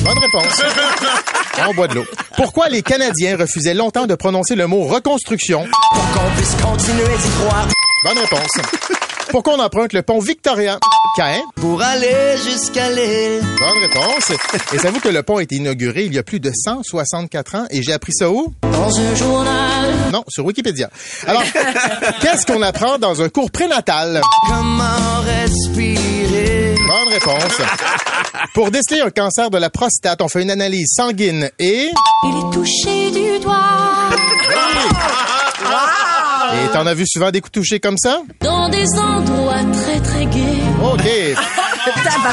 Bonne 0.04 0.18
réponse. 0.18 0.62
On 1.66 1.74
boit 1.74 1.88
de 1.88 1.94
l'eau. 1.94 2.04
Pourquoi 2.36 2.68
les 2.68 2.82
Canadiens 2.82 3.36
refusaient 3.36 3.74
longtemps 3.74 4.06
de 4.06 4.14
prononcer 4.14 4.54
le 4.54 4.66
mot 4.66 4.84
reconstruction? 4.84 5.66
Pour 5.92 6.10
qu'on 6.12 6.30
puisse 6.36 6.54
continuer 6.62 7.16
d'y 7.22 7.30
croire. 7.40 7.68
Bonne 8.04 8.18
réponse. 8.18 8.50
Pourquoi 9.30 9.54
on 9.54 9.60
emprunte 9.60 9.92
le 9.92 10.02
pont 10.02 10.20
Victoria? 10.20 10.78
Pour 11.56 11.82
aller 11.82 12.36
jusqu'à 12.36 12.88
l'île. 12.90 13.42
Bonne 13.58 13.78
réponse. 13.80 14.30
Et 14.72 14.78
savez-vous 14.78 15.00
que 15.00 15.08
le 15.08 15.24
pont 15.24 15.38
a 15.38 15.42
été 15.42 15.56
inauguré 15.56 16.04
il 16.04 16.14
y 16.14 16.18
a 16.18 16.22
plus 16.22 16.38
de 16.38 16.52
164 16.54 17.54
ans 17.56 17.64
et 17.70 17.82
j'ai 17.82 17.92
appris 17.92 18.12
ça 18.12 18.30
où? 18.30 18.54
Dans 18.62 18.96
un 18.96 19.14
journal. 19.16 19.94
Non, 20.12 20.22
sur 20.28 20.44
Wikipédia. 20.44 20.90
Alors, 21.26 21.42
qu'est-ce 22.20 22.46
qu'on 22.46 22.62
apprend 22.62 22.98
dans 22.98 23.20
un 23.20 23.28
cours 23.30 23.50
prénatal? 23.50 24.20
Comment 24.48 25.20
respirer? 25.26 26.57
Bonne 26.86 27.08
réponse. 27.12 27.58
Pour 28.54 28.70
déceler 28.70 29.00
un 29.00 29.10
cancer 29.10 29.50
de 29.50 29.58
la 29.58 29.70
prostate, 29.70 30.20
on 30.22 30.28
fait 30.28 30.42
une 30.42 30.50
analyse 30.50 30.88
sanguine 30.94 31.50
et... 31.58 31.90
Il 32.24 32.36
est 32.36 32.52
touché 32.52 33.10
du 33.10 33.38
doigt. 33.40 34.10
Et 36.54 36.68
t'en 36.72 36.86
as 36.86 36.94
vu 36.94 37.04
souvent 37.06 37.30
des 37.30 37.40
coups 37.40 37.52
touchés 37.52 37.80
comme 37.80 37.98
ça? 37.98 38.20
Dans 38.40 38.68
des 38.68 38.86
endroits 38.98 39.62
très 39.72 40.00
très 40.00 40.26
gais. 40.26 40.62
OK. 40.82 41.02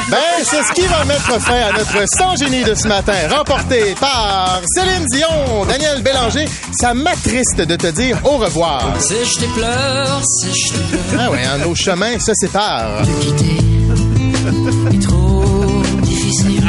Ben, 0.10 0.18
c'est 0.44 0.64
ce 0.64 0.74
qui 0.74 0.86
va 0.88 1.06
mettre 1.06 1.40
fin 1.40 1.56
à 1.56 1.72
notre 1.72 2.06
sans 2.18 2.36
génie 2.36 2.64
de 2.64 2.76
ce 2.76 2.90
matin, 2.90 3.14
remporté 3.30 3.96
par 4.00 4.60
Céline 4.76 5.06
Dion, 5.14 5.66
Daniel 5.66 6.02
Bélanger. 6.02 6.46
Ça 6.78 6.94
m'attriste 6.94 7.62
de 7.62 7.76
te 7.78 7.88
dire 7.88 8.20
au 8.26 8.38
revoir. 8.38 8.84
Si 9.00 9.14
je 9.24 9.40
te 9.40 9.46
pleure, 9.58 10.22
si 10.26 10.54
je 10.54 10.74
te 10.74 10.98
pleure. 11.10 11.22
Ah 11.28 11.32
ouais, 11.32 11.46
hein, 11.46 11.58
nos 11.60 11.74
chemins 11.74 12.20
se 12.20 12.34
séparent. 12.34 13.04
Quitter. 13.22 13.75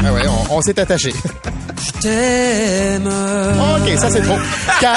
Ah 0.09 0.13
ouais, 0.13 0.23
on, 0.29 0.57
on 0.57 0.63
s'est 0.63 0.79
attaché. 0.79 1.13
Je 1.13 1.91
t'aime. 2.01 3.07
OK, 3.07 3.99
ça 3.99 4.09
c'est 4.11 4.21
trop. 4.21 4.37
Car 4.81 4.97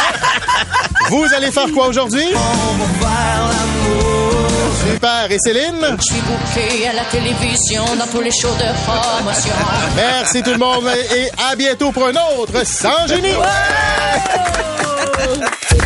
vous 1.09 1.25
allez 1.35 1.51
faire 1.51 1.71
quoi 1.73 1.87
aujourd'hui? 1.87 2.25
On 2.33 2.77
va 2.77 2.85
faire 2.99 3.47
l'amour. 3.47 4.49
Super. 4.93 5.31
Et 5.31 5.39
Céline? 5.39 5.97
Je 5.97 6.03
suis 6.03 6.21
bouquée 6.21 6.87
à 6.87 6.93
la 6.93 7.05
télévision 7.05 7.83
dans 7.97 8.07
tous 8.07 8.21
les 8.21 8.31
shows 8.31 8.53
de 8.55 8.71
promotion. 8.85 9.53
Merci 9.95 10.43
tout 10.43 10.51
le 10.51 10.57
monde 10.57 10.87
et 11.15 11.29
à 11.51 11.55
bientôt 11.55 11.91
pour 11.91 12.05
un 12.05 12.13
autre 12.37 12.65
Sans 12.65 13.07
Génie. 13.07 13.33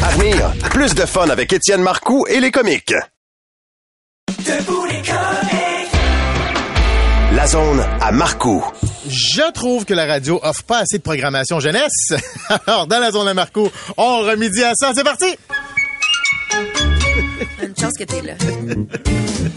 À 0.03 0.09
venir, 0.17 0.51
plus 0.71 0.93
de 0.93 1.05
fun 1.05 1.29
avec 1.29 1.53
Étienne 1.53 1.81
Marcoux 1.81 2.25
et 2.27 2.39
les 2.41 2.51
comiques. 2.51 2.93
Zone 7.47 7.85
à 7.99 8.11
Marcoux. 8.13 8.63
Je 9.05 9.51
trouve 9.51 9.83
que 9.83 9.93
la 9.93 10.05
radio 10.05 10.39
offre 10.43 10.63
pas 10.63 10.79
assez 10.79 10.97
de 10.97 11.03
programmation 11.03 11.59
jeunesse. 11.59 12.13
Alors, 12.67 12.87
dans 12.87 12.99
la 12.99 13.11
zone 13.11 13.27
à 13.27 13.33
Marco, 13.33 13.69
on 13.97 14.19
remédie 14.19 14.63
à 14.63 14.73
ça. 14.75 14.93
C'est 14.95 15.03
parti! 15.03 15.25
Une 17.61 17.73
chance 17.79 17.93
que 17.97 18.03
t'es 18.03 18.21
là. 18.21 18.33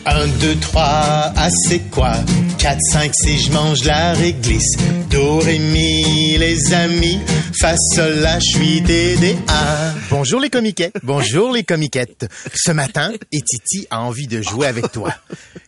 1, 0.07 0.27
2, 0.27 0.57
3, 0.57 0.83
ah 0.85 1.49
c'est 1.51 1.91
quoi? 1.91 2.13
4, 2.59 2.79
5, 2.93 3.13
6, 3.15 3.47
je 3.47 3.53
mange 3.53 3.85
la 3.85 4.13
réglisse. 4.13 4.77
Do, 5.11 5.39
ré, 5.39 5.59
mi, 5.59 6.37
les 6.39 6.73
amis. 6.75 7.21
Fa, 7.61 7.75
sol, 7.95 8.17
la, 8.21 8.39
je 8.39 8.57
suis 8.57 8.81
D, 8.81 9.37
A. 9.49 9.93
Bonjour 10.11 10.41
les 10.41 10.51
comiquets. 10.51 10.93
Bonjour 11.03 11.53
les 11.53 11.65
comiquettes. 11.65 12.27
Ce 12.55 12.73
matin, 12.73 13.13
Etiti 13.33 13.87
a 13.91 14.01
envie 14.01 14.27
de 14.27 14.43
jouer 14.43 14.67
avec 14.67 14.93
toi. 14.93 15.15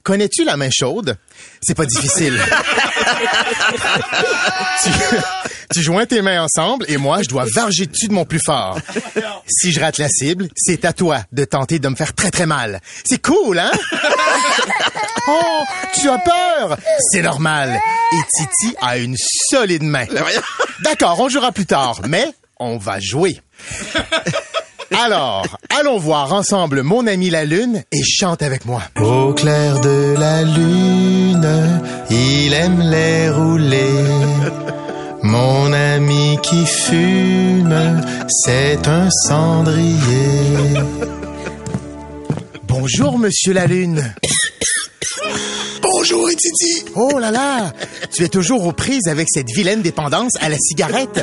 Connais-tu 0.02 0.44
la 0.44 0.56
main 0.56 0.70
chaude? 0.70 1.16
C'est 1.60 1.74
pas 1.74 1.86
difficile. 1.86 2.40
tu, 4.82 4.90
tu 5.74 5.82
joins 5.82 6.06
tes 6.06 6.22
mains 6.22 6.42
ensemble 6.42 6.86
et 6.88 6.96
moi, 6.96 7.22
je 7.22 7.28
dois 7.28 7.44
varger 7.44 7.86
dessus 7.86 8.08
de 8.08 8.12
mon 8.14 8.24
plus 8.24 8.40
fort. 8.40 8.78
Si 9.46 9.72
je 9.72 9.80
rate 9.80 9.98
la 9.98 10.08
cible, 10.08 10.48
c'est 10.56 10.84
à 10.84 10.92
toi 10.92 11.20
de 11.32 11.44
tenter 11.44 11.78
de 11.78 11.88
me 11.88 11.94
faire 11.96 12.07
très 12.14 12.30
très 12.30 12.46
mal. 12.46 12.80
C'est 13.04 13.22
cool, 13.22 13.58
hein? 13.58 13.72
Oh, 15.30 15.62
tu 16.00 16.08
as 16.08 16.18
peur? 16.18 16.78
C'est 17.10 17.20
normal. 17.20 17.78
Et 18.12 18.22
Titi 18.34 18.74
a 18.80 18.96
une 18.96 19.14
solide 19.50 19.82
main. 19.82 20.06
D'accord, 20.82 21.20
on 21.20 21.28
jouera 21.28 21.52
plus 21.52 21.66
tard, 21.66 22.00
mais 22.08 22.32
on 22.58 22.78
va 22.78 22.98
jouer. 22.98 23.38
Alors, 24.96 25.44
allons 25.78 25.98
voir 25.98 26.32
ensemble 26.32 26.82
mon 26.82 27.06
ami 27.06 27.28
la 27.28 27.44
lune 27.44 27.84
et 27.92 28.02
chante 28.02 28.40
avec 28.42 28.64
moi. 28.64 28.80
Au 28.98 29.34
clair 29.34 29.78
de 29.80 30.14
la 30.18 30.42
lune, 30.42 31.82
il 32.10 32.54
aime 32.54 32.80
les 32.80 33.28
rouler. 33.28 34.04
Mon 35.22 35.72
ami 35.74 36.38
qui 36.42 36.64
fume, 36.64 38.00
c'est 38.28 38.88
un 38.88 39.10
cendrier. 39.10 40.72
Bonjour, 42.90 43.18
monsieur 43.18 43.52
la 43.52 43.66
lune. 43.66 44.14
Bonjour, 45.82 46.26
Titi. 46.30 46.84
Oh 46.94 47.18
là 47.18 47.30
là, 47.30 47.74
tu 48.14 48.24
es 48.24 48.28
toujours 48.28 48.64
aux 48.64 48.72
prises 48.72 49.08
avec 49.08 49.28
cette 49.30 49.48
vilaine 49.54 49.82
dépendance 49.82 50.32
à 50.40 50.48
la 50.48 50.56
cigarette? 50.58 51.22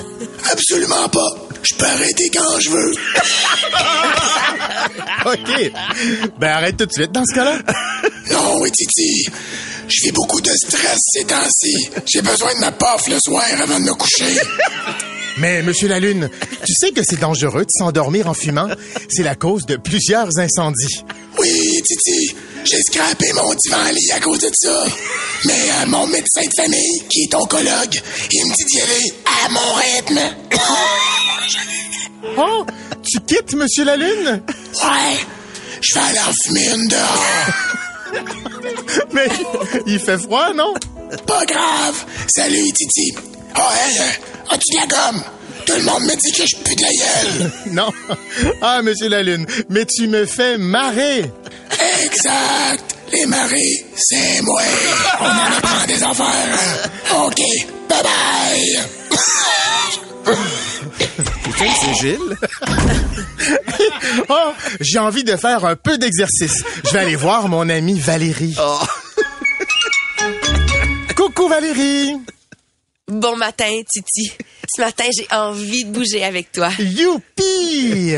Absolument 0.51 1.09
pas. 1.09 1.27
Je 1.63 1.73
peux 1.73 1.85
arrêter 1.85 2.29
quand 2.31 2.59
je 2.59 2.69
veux. 2.69 2.91
OK. 5.25 5.71
Ben 6.37 6.49
arrête 6.49 6.77
tout 6.77 6.85
de 6.85 6.93
suite 6.93 7.11
dans 7.11 7.25
ce 7.25 7.33
cas-là. 7.33 7.57
Non, 8.31 8.63
Titi. 8.65 9.25
Je 9.87 10.03
vis 10.03 10.11
beaucoup 10.11 10.41
de 10.41 10.51
stress 10.51 10.99
ces 11.13 11.25
temps-ci. 11.25 11.75
J'ai 12.05 12.21
besoin 12.21 12.53
de 12.53 12.59
ma 12.59 12.71
paf 12.73 13.07
le 13.07 13.17
soir 13.19 13.43
avant 13.59 13.79
de 13.79 13.85
me 13.85 13.93
coucher. 13.93 14.25
Mais 15.37 15.61
monsieur 15.63 15.87
la 15.87 15.99
lune, 15.99 16.29
tu 16.65 16.73
sais 16.79 16.91
que 16.91 17.01
c'est 17.03 17.19
dangereux 17.19 17.65
de 17.65 17.71
s'endormir 17.71 18.29
en 18.29 18.33
fumant. 18.33 18.69
C'est 19.09 19.23
la 19.23 19.35
cause 19.35 19.65
de 19.65 19.75
plusieurs 19.75 20.29
incendies. 20.37 21.03
Titi. 21.85 22.35
J'ai 22.63 22.81
scrappé 22.91 23.31
mon 23.33 23.53
divan 23.53 23.91
lit 23.93 24.11
à 24.11 24.19
cause 24.19 24.39
de 24.39 24.49
ça. 24.53 24.85
Mais 25.45 25.53
euh, 25.53 25.85
mon 25.87 26.07
médecin 26.07 26.41
de 26.43 26.53
famille, 26.61 27.03
qui 27.09 27.23
est 27.23 27.35
oncologue, 27.35 28.01
il 28.31 28.45
me 28.45 28.55
dit 28.55 28.65
d'y 28.65 28.81
aller 28.81 29.13
à 29.45 29.49
mon 29.49 29.73
rythme. 29.73 30.19
Oh, 32.37 32.65
tu 33.03 33.19
quittes 33.21 33.53
monsieur 33.53 33.85
la 33.85 33.95
lune 33.95 34.41
Ouais. 34.83 35.17
Je 35.79 35.93
vais 35.93 35.99
aller 35.99 36.19
en 36.19 36.33
fumer 36.43 36.67
une 36.73 36.87
dehors. 36.87 37.23
Mais 39.13 39.27
il 39.85 39.99
fait 39.99 40.17
froid, 40.17 40.51
non? 40.53 40.73
Pas 41.27 41.45
grave. 41.45 42.03
Salut, 42.35 42.71
Titi. 42.73 43.13
Oh, 43.55 43.59
hey, 43.59 43.99
euh, 43.99 44.53
as-tu 44.53 44.75
de 44.75 44.81
la 44.81 44.87
gomme? 44.87 45.23
Tout 45.65 45.73
le 45.77 45.83
monde 45.83 46.03
me 46.03 46.15
dit 46.15 46.31
que 46.31 46.43
je 46.47 46.55
pue 46.57 46.75
de 46.75 46.81
la 46.81 46.89
gueule. 46.91 47.51
Non. 47.71 47.91
Ah 48.61 48.81
monsieur 48.81 49.09
la 49.09 49.23
lune, 49.23 49.45
mais 49.69 49.85
tu 49.85 50.07
me 50.07 50.25
fais 50.25 50.57
marrer. 50.57 51.31
Exact. 52.03 52.95
Les 53.11 53.25
marées, 53.25 53.85
c'est 53.95 54.41
moi. 54.41 54.61
On 55.19 55.25
en 55.25 55.57
apprend 55.57 55.85
des 55.85 56.03
affaires. 56.03 56.89
OK. 57.25 57.41
Bye-bye. 57.89 58.81
C'est 61.79 61.93
Gilles. 61.99 62.37
Oh, 64.29 64.51
j'ai 64.79 64.99
envie 64.99 65.23
de 65.23 65.35
faire 65.35 65.65
un 65.65 65.75
peu 65.75 65.97
d'exercice. 65.97 66.63
Je 66.85 66.91
vais 66.91 66.99
aller 66.99 67.15
voir 67.15 67.47
mon 67.47 67.69
amie 67.69 67.99
Valérie. 67.99 68.55
Coucou 71.15 71.47
Valérie. 71.47 72.17
Bon 73.07 73.35
matin, 73.37 73.81
Titi. 73.87 74.31
Ce 74.75 74.81
matin, 74.81 75.05
j'ai 75.15 75.27
envie 75.31 75.85
de 75.85 75.91
bouger 75.91 76.23
avec 76.23 76.51
toi. 76.51 76.69
Youpi! 76.79 78.15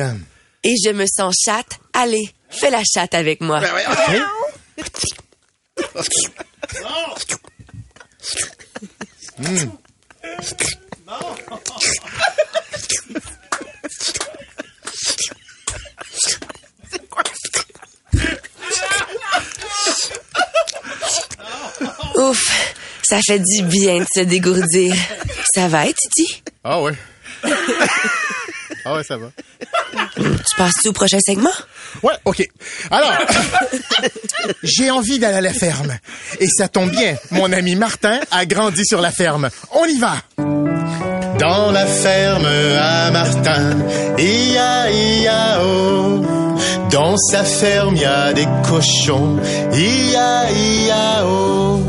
Et 0.63 0.75
je 0.83 0.91
me 0.91 1.05
sens 1.05 1.35
chatte. 1.45 1.79
Allez, 1.93 2.29
fais 2.49 2.69
la 2.69 2.81
chatte 2.83 3.13
avec 3.13 3.41
moi. 3.41 3.61
Hein? 3.63 4.27
Ouf, 22.15 22.41
ça 23.03 23.19
fait 23.25 23.39
du 23.39 23.63
bien 23.63 23.99
de 23.99 24.05
se 24.13 24.21
dégourdir. 24.21 24.95
Ça 25.53 25.67
va, 25.67 25.85
Titi? 25.85 26.43
Ah 26.63 26.81
ouais. 26.81 26.93
Ah 28.83 28.95
ouais, 28.95 29.03
ça 29.03 29.17
va. 29.17 29.31
Tu 30.15 30.55
passes-tu 30.57 30.87
au 30.89 30.93
prochain 30.93 31.19
segment? 31.19 31.51
Ouais, 32.03 32.13
OK. 32.25 32.47
Alors, 32.91 33.13
j'ai 34.63 34.91
envie 34.91 35.19
d'aller 35.19 35.37
à 35.37 35.41
la 35.41 35.53
ferme. 35.53 35.97
Et 36.39 36.47
ça 36.47 36.67
tombe 36.67 36.91
bien, 36.91 37.15
mon 37.31 37.51
ami 37.51 37.75
Martin 37.75 38.19
a 38.31 38.45
grandi 38.45 38.85
sur 38.85 39.01
la 39.01 39.11
ferme. 39.11 39.49
On 39.71 39.85
y 39.85 39.97
va! 39.97 40.15
Dans 41.39 41.71
la 41.71 41.85
ferme 41.85 42.45
à 42.45 43.11
Martin, 43.11 43.77
ia 44.17 44.89
ia 44.89 45.61
oh. 45.61 46.23
Dans 46.89 47.15
sa 47.17 47.43
ferme, 47.43 47.95
y 47.95 48.05
a 48.05 48.33
des 48.33 48.47
cochons, 48.67 49.37
ia 49.73 50.49
ia 50.51 51.25
oh. 51.25 51.81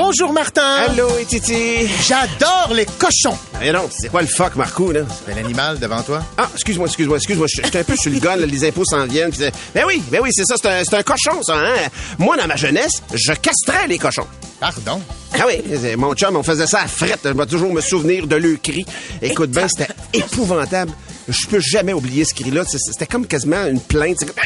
Bonjour 0.00 0.32
Martin! 0.32 0.84
Allô, 0.86 1.08
Titi. 1.26 1.88
J'adore 2.06 2.72
les 2.72 2.86
cochons! 2.86 3.36
Mais 3.58 3.72
non, 3.72 3.88
c'est 3.90 4.08
quoi 4.08 4.22
le 4.22 4.28
fuck, 4.28 4.54
Marco, 4.54 4.92
là? 4.92 5.00
C'est 5.26 5.34
l'animal 5.34 5.80
devant 5.80 6.00
toi? 6.04 6.22
Ah, 6.36 6.48
excuse-moi, 6.54 6.86
excuse-moi, 6.86 7.16
excuse-moi. 7.16 7.48
J'étais 7.48 7.80
un 7.80 7.82
peu 7.82 7.96
sur 7.96 8.12
le 8.12 8.20
gun, 8.20 8.36
là, 8.36 8.46
les 8.46 8.64
impôts 8.64 8.84
s'en 8.84 9.06
viennent. 9.06 9.32
pis 9.32 9.40
Ben 9.74 9.82
oui, 9.88 10.00
ben 10.08 10.20
oui, 10.22 10.30
c'est 10.32 10.44
ça, 10.44 10.54
c'est 10.56 10.94
un, 10.94 11.02
cochon, 11.02 11.42
ça, 11.42 11.56
hein? 11.56 11.88
Moi, 12.16 12.36
dans 12.36 12.46
ma 12.46 12.54
jeunesse, 12.54 13.02
je 13.12 13.32
castrais 13.32 13.88
les 13.88 13.98
cochons. 13.98 14.28
Pardon? 14.60 15.02
Ah 15.34 15.46
oui, 15.48 15.62
mon 15.96 16.14
chum, 16.14 16.36
on 16.36 16.44
faisait 16.44 16.68
ça 16.68 16.82
à 16.82 16.86
frette. 16.86 17.22
Je 17.24 17.30
vais 17.30 17.46
toujours 17.46 17.72
me 17.72 17.80
souvenir 17.80 18.28
de 18.28 18.36
le 18.36 18.54
cri. 18.54 18.86
Écoute 19.20 19.50
bien, 19.50 19.66
c'était 19.66 19.92
épouvantable. 20.12 20.92
Je 21.28 21.46
peux 21.46 21.60
jamais 21.60 21.92
oublier 21.92 22.24
ce 22.24 22.34
cri-là. 22.34 22.64
C'était 22.66 23.06
comme 23.06 23.26
quasiment 23.26 23.66
une 23.66 23.80
plainte. 23.80 24.16
C'est 24.20 24.26
comme- 24.26 24.44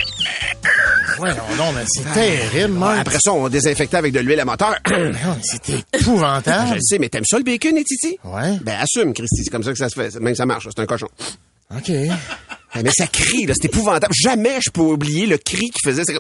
Ouais, 1.19 1.31
non, 1.35 1.57
non, 1.67 1.73
mais 1.73 1.85
c'est 1.87 2.13
terrible, 2.13 2.73
Mike. 2.75 3.01
Après 3.03 3.19
ça, 3.23 3.33
on 3.33 3.49
désinfectait 3.49 3.97
avec 3.99 4.13
de 4.13 4.19
l'huile 4.21 4.41
à 4.41 4.45
moteur. 4.45 4.75
Non, 4.91 5.37
C'était 5.43 5.85
Je 5.95 5.99
épouvantable. 6.01 6.75
le 6.75 6.81
sais, 6.81 6.99
mais 6.99 7.09
t'aimes 7.09 7.25
ça 7.25 7.39
le 7.39 7.45
bacon, 7.45 7.77
et 7.77 7.85
Titi? 7.85 8.19
Ouais. 8.25 8.59
Ben 8.63 8.79
assume, 8.81 9.13
Christy, 9.15 9.45
c'est 9.45 9.51
comme 9.51 9.63
ça 9.63 9.71
que 9.71 9.79
ça 9.79 9.89
se 9.89 9.95
fait. 9.95 10.19
Même 10.21 10.35
ça 10.35 10.47
marche, 10.47 10.67
c'est 10.75 10.83
un 10.83 10.87
cochon. 10.87 11.09
OK. 11.77 11.91
Mais 12.83 12.91
ça 12.97 13.07
crie, 13.07 13.45
là, 13.47 13.55
c'est 13.55 13.67
épouvantable. 13.67 14.15
Jamais 14.15 14.59
je 14.65 14.71
peux 14.71 14.81
oublier 14.81 15.27
le 15.27 15.37
cri 15.39 15.71
qu'il 15.71 15.81
faisait. 15.85 16.05
Comme... 16.05 16.19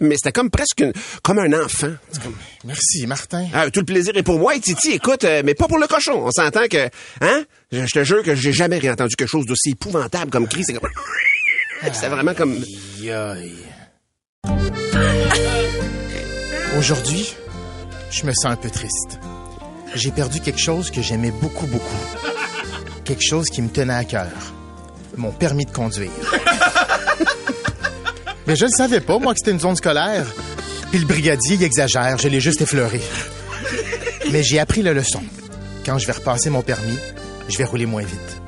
Mais 0.00 0.16
c'était 0.16 0.32
comme 0.32 0.50
presque 0.50 0.80
une- 0.80 0.92
comme 1.22 1.38
un 1.38 1.52
enfant. 1.64 1.90
C'est 2.10 2.22
comme- 2.22 2.36
Merci, 2.64 3.06
Martin. 3.06 3.46
Ah, 3.52 3.70
tout 3.70 3.80
le 3.80 3.86
plaisir 3.86 4.16
est 4.16 4.22
pour 4.22 4.38
moi, 4.38 4.54
et 4.54 4.60
Titi, 4.60 4.92
écoute, 4.92 5.24
euh, 5.24 5.42
mais 5.44 5.54
pas 5.54 5.68
pour 5.68 5.78
le 5.78 5.86
cochon. 5.86 6.24
On 6.24 6.30
s'entend 6.30 6.66
que, 6.68 6.88
hein? 7.20 7.44
Je, 7.70 7.84
je 7.84 7.92
te 7.92 8.02
jure 8.04 8.22
que 8.22 8.34
j'ai 8.34 8.52
jamais 8.52 8.78
réentendu 8.78 9.14
quelque 9.14 9.28
chose 9.28 9.44
d'aussi 9.46 9.70
épouvantable 9.72 10.30
comme 10.30 10.48
cri. 10.48 10.62
C'est 10.64 10.72
comme... 10.72 10.88
C'était 11.92 12.08
vraiment 12.08 12.32
comme... 12.34 12.56
Aujourd'hui, 16.78 17.34
je 18.10 18.24
me 18.24 18.32
sens 18.32 18.46
un 18.46 18.56
peu 18.56 18.70
triste. 18.70 19.18
J'ai 19.94 20.10
perdu 20.10 20.40
quelque 20.40 20.58
chose 20.60 20.90
que 20.90 21.02
j'aimais 21.02 21.30
beaucoup, 21.30 21.66
beaucoup. 21.66 21.96
Quelque 23.04 23.22
chose 23.22 23.46
qui 23.50 23.60
me 23.62 23.68
tenait 23.68 23.92
à 23.94 24.04
cœur. 24.04 24.30
Mon 25.16 25.30
permis 25.30 25.66
de 25.66 25.70
conduire. 25.70 26.10
Mais 28.46 28.56
je 28.56 28.64
ne 28.64 28.70
savais 28.70 29.00
pas, 29.00 29.18
moi, 29.18 29.34
que 29.34 29.38
c'était 29.38 29.52
une 29.52 29.60
zone 29.60 29.76
scolaire. 29.76 30.26
Puis 30.90 31.00
le 31.00 31.06
brigadier, 31.06 31.54
il 31.56 31.62
exagère, 31.62 32.18
je 32.18 32.28
l'ai 32.28 32.40
juste 32.40 32.60
effleuré. 32.60 33.00
Mais 34.30 34.42
j'ai 34.42 34.58
appris 34.58 34.82
la 34.82 34.92
leçon. 34.92 35.22
Quand 35.84 35.98
je 35.98 36.06
vais 36.06 36.12
repasser 36.12 36.50
mon 36.50 36.62
permis, 36.62 36.98
je 37.48 37.58
vais 37.58 37.64
rouler 37.64 37.86
moins 37.86 38.02
vite. 38.02 38.40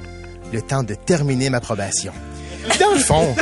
Le 0.53 0.63
temps 0.63 0.83
de 0.83 0.95
terminer 0.95 1.51
ma 1.51 1.61
probation. 1.61 2.13
Dans 2.81 2.93
le 2.93 2.99
fond, 2.99 3.35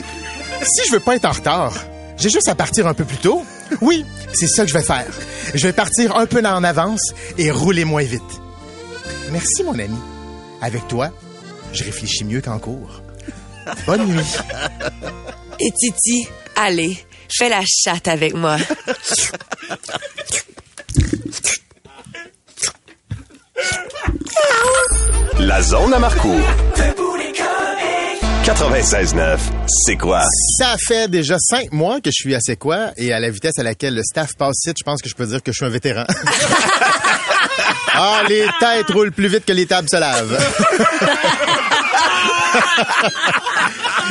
si 0.62 0.86
je 0.86 0.92
veux 0.92 1.00
pas 1.00 1.16
être 1.16 1.24
en 1.24 1.32
retard, 1.32 1.74
j'ai 2.16 2.30
juste 2.30 2.48
à 2.48 2.54
partir 2.54 2.86
un 2.86 2.94
peu 2.94 3.04
plus 3.04 3.18
tôt. 3.18 3.44
Oui, 3.80 4.04
c'est 4.32 4.46
ça 4.46 4.62
que 4.62 4.68
je 4.68 4.74
vais 4.74 4.82
faire. 4.82 5.06
Je 5.54 5.66
vais 5.66 5.72
partir 5.72 6.16
un 6.16 6.26
peu 6.26 6.40
en 6.44 6.62
avance 6.64 7.14
et 7.38 7.50
rouler 7.50 7.84
moins 7.84 8.02
vite. 8.02 8.22
Merci, 9.30 9.64
mon 9.64 9.78
ami. 9.78 9.98
Avec 10.60 10.86
toi, 10.88 11.10
je 11.72 11.82
réfléchis 11.84 12.24
mieux 12.24 12.40
qu'en 12.40 12.58
cours. 12.58 13.02
Bonne 13.86 14.06
nuit. 14.06 14.36
Et 15.60 15.70
Titi, 15.72 16.28
allez, 16.56 16.98
fais 17.28 17.48
la 17.48 17.62
chatte 17.66 18.08
avec 18.08 18.34
moi. 18.34 18.56
La 25.38 25.62
zone 25.62 25.94
à 25.94 25.98
Marcourt. 25.98 26.40
96.9, 28.44 29.38
c'est 29.68 29.96
quoi? 29.96 30.24
Ça 30.58 30.74
fait 30.88 31.08
déjà 31.08 31.36
cinq 31.38 31.72
mois 31.72 32.00
que 32.00 32.10
je 32.10 32.20
suis 32.22 32.34
à 32.34 32.38
C'est 32.40 32.56
quoi 32.56 32.90
et 32.96 33.12
à 33.12 33.20
la 33.20 33.30
vitesse 33.30 33.56
à 33.58 33.62
laquelle 33.62 33.94
le 33.94 34.02
staff 34.02 34.30
passe 34.36 34.56
ici, 34.64 34.74
je 34.76 34.84
pense 34.84 35.00
que 35.00 35.08
je 35.08 35.14
peux 35.14 35.26
dire 35.26 35.40
que 35.42 35.52
je 35.52 35.56
suis 35.58 35.64
un 35.64 35.68
vétéran. 35.68 36.04
ah, 37.94 38.22
les 38.28 38.44
têtes 38.58 38.90
roulent 38.90 39.12
plus 39.12 39.28
vite 39.28 39.44
que 39.44 39.52
les 39.52 39.66
tables 39.66 39.88
se 39.88 39.96
lavent. 39.96 40.44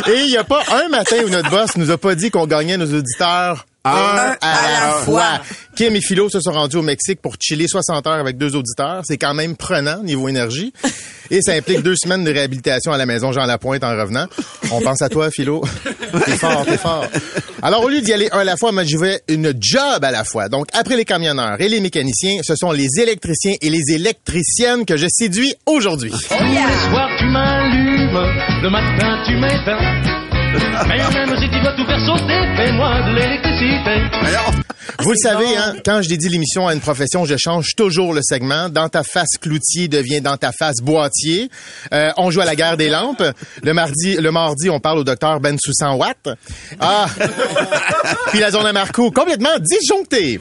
et 0.07 0.19
il 0.21 0.27
n'y 0.29 0.37
a 0.37 0.43
pas 0.43 0.63
un 0.71 0.89
matin 0.89 1.17
où 1.25 1.29
notre 1.29 1.49
boss 1.49 1.75
nous 1.77 1.91
a 1.91 1.97
pas 1.97 2.15
dit 2.15 2.31
qu'on 2.31 2.47
gagnait 2.47 2.77
nos 2.77 2.93
auditeurs 2.93 3.65
un 3.83 4.37
à 4.41 4.71
la 4.71 4.91
fois. 5.03 5.41
Kim 5.75 5.95
et 5.95 6.01
Philo 6.01 6.29
se 6.29 6.39
sont 6.39 6.51
rendus 6.51 6.77
au 6.77 6.81
Mexique 6.83 7.19
pour 7.21 7.35
chiller 7.39 7.67
60 7.67 8.05
heures 8.05 8.19
avec 8.19 8.37
deux 8.37 8.55
auditeurs. 8.55 9.01
C'est 9.05 9.17
quand 9.17 9.33
même 9.33 9.55
prenant 9.55 10.03
niveau 10.03 10.27
énergie. 10.27 10.71
Et 11.31 11.41
ça 11.41 11.53
implique 11.53 11.81
deux 11.81 11.95
semaines 11.95 12.23
de 12.23 12.31
réhabilitation 12.31 12.91
à 12.91 12.97
la 12.97 13.05
maison 13.05 13.31
Jean 13.31 13.45
Lapointe 13.45 13.83
en 13.83 13.91
revenant. 13.97 14.27
On 14.71 14.81
pense 14.81 15.01
à 15.01 15.09
toi, 15.09 15.31
Philo. 15.31 15.63
T'es 16.25 16.37
fort, 16.37 16.65
t'es 16.65 16.77
fort. 16.77 17.05
Alors, 17.61 17.83
au 17.83 17.89
lieu 17.89 18.01
d'y 18.01 18.11
aller 18.11 18.27
un 18.31 18.39
à 18.39 18.43
la 18.43 18.57
fois, 18.57 18.71
moi, 18.71 18.83
je 18.83 18.97
vais 18.97 19.21
une 19.29 19.53
job 19.57 20.03
à 20.03 20.11
la 20.11 20.25
fois. 20.25 20.49
Donc, 20.49 20.67
après 20.73 20.97
les 20.97 21.05
camionneurs 21.05 21.59
et 21.61 21.69
les 21.69 21.79
mécaniciens, 21.79 22.41
ce 22.43 22.55
sont 22.55 22.71
les 22.71 22.99
électriciens 22.99 23.55
et 23.61 23.69
les 23.69 23.93
électriciennes 23.93 24.85
que 24.85 24.97
je 24.97 25.07
séduis 25.09 25.55
aujourd'hui. 25.65 26.13
Le 28.11 28.69
matin 28.69 29.23
tu 29.25 29.35
m'éteins. 29.35 29.77
Tout 30.53 30.59
l'électricité. 33.15 34.01
Vous 34.99 35.11
le 35.11 35.17
savez, 35.17 35.57
hein, 35.57 35.75
quand 35.85 36.01
je 36.01 36.09
dédie 36.09 36.27
l'émission 36.29 36.67
à 36.67 36.73
une 36.73 36.81
profession, 36.81 37.25
je 37.25 37.35
change 37.37 37.75
toujours 37.75 38.13
le 38.13 38.21
segment. 38.21 38.69
Dans 38.69 38.89
ta 38.89 39.03
face 39.03 39.37
cloutier 39.39 39.87
devient 39.87 40.21
dans 40.21 40.37
ta 40.37 40.51
face 40.51 40.77
boîtier. 40.81 41.49
Euh, 41.93 42.11
on 42.17 42.31
joue 42.31 42.41
à 42.41 42.45
la 42.45 42.55
guerre 42.55 42.77
des 42.77 42.89
lampes. 42.89 43.23
Le 43.63 43.73
mardi, 43.73 44.15
le 44.17 44.31
mardi, 44.31 44.69
on 44.69 44.79
parle 44.79 44.99
au 44.99 45.03
docteur 45.03 45.39
Ben 45.39 45.57
sous 45.59 45.73
100 45.73 45.95
watts. 45.95 46.29
Ah! 46.79 47.05
Puis 48.27 48.39
la 48.39 48.51
zone 48.51 48.65
à 48.65 48.73
Marco, 48.73 49.09
complètement 49.11 49.57
disjonctée. 49.59 50.39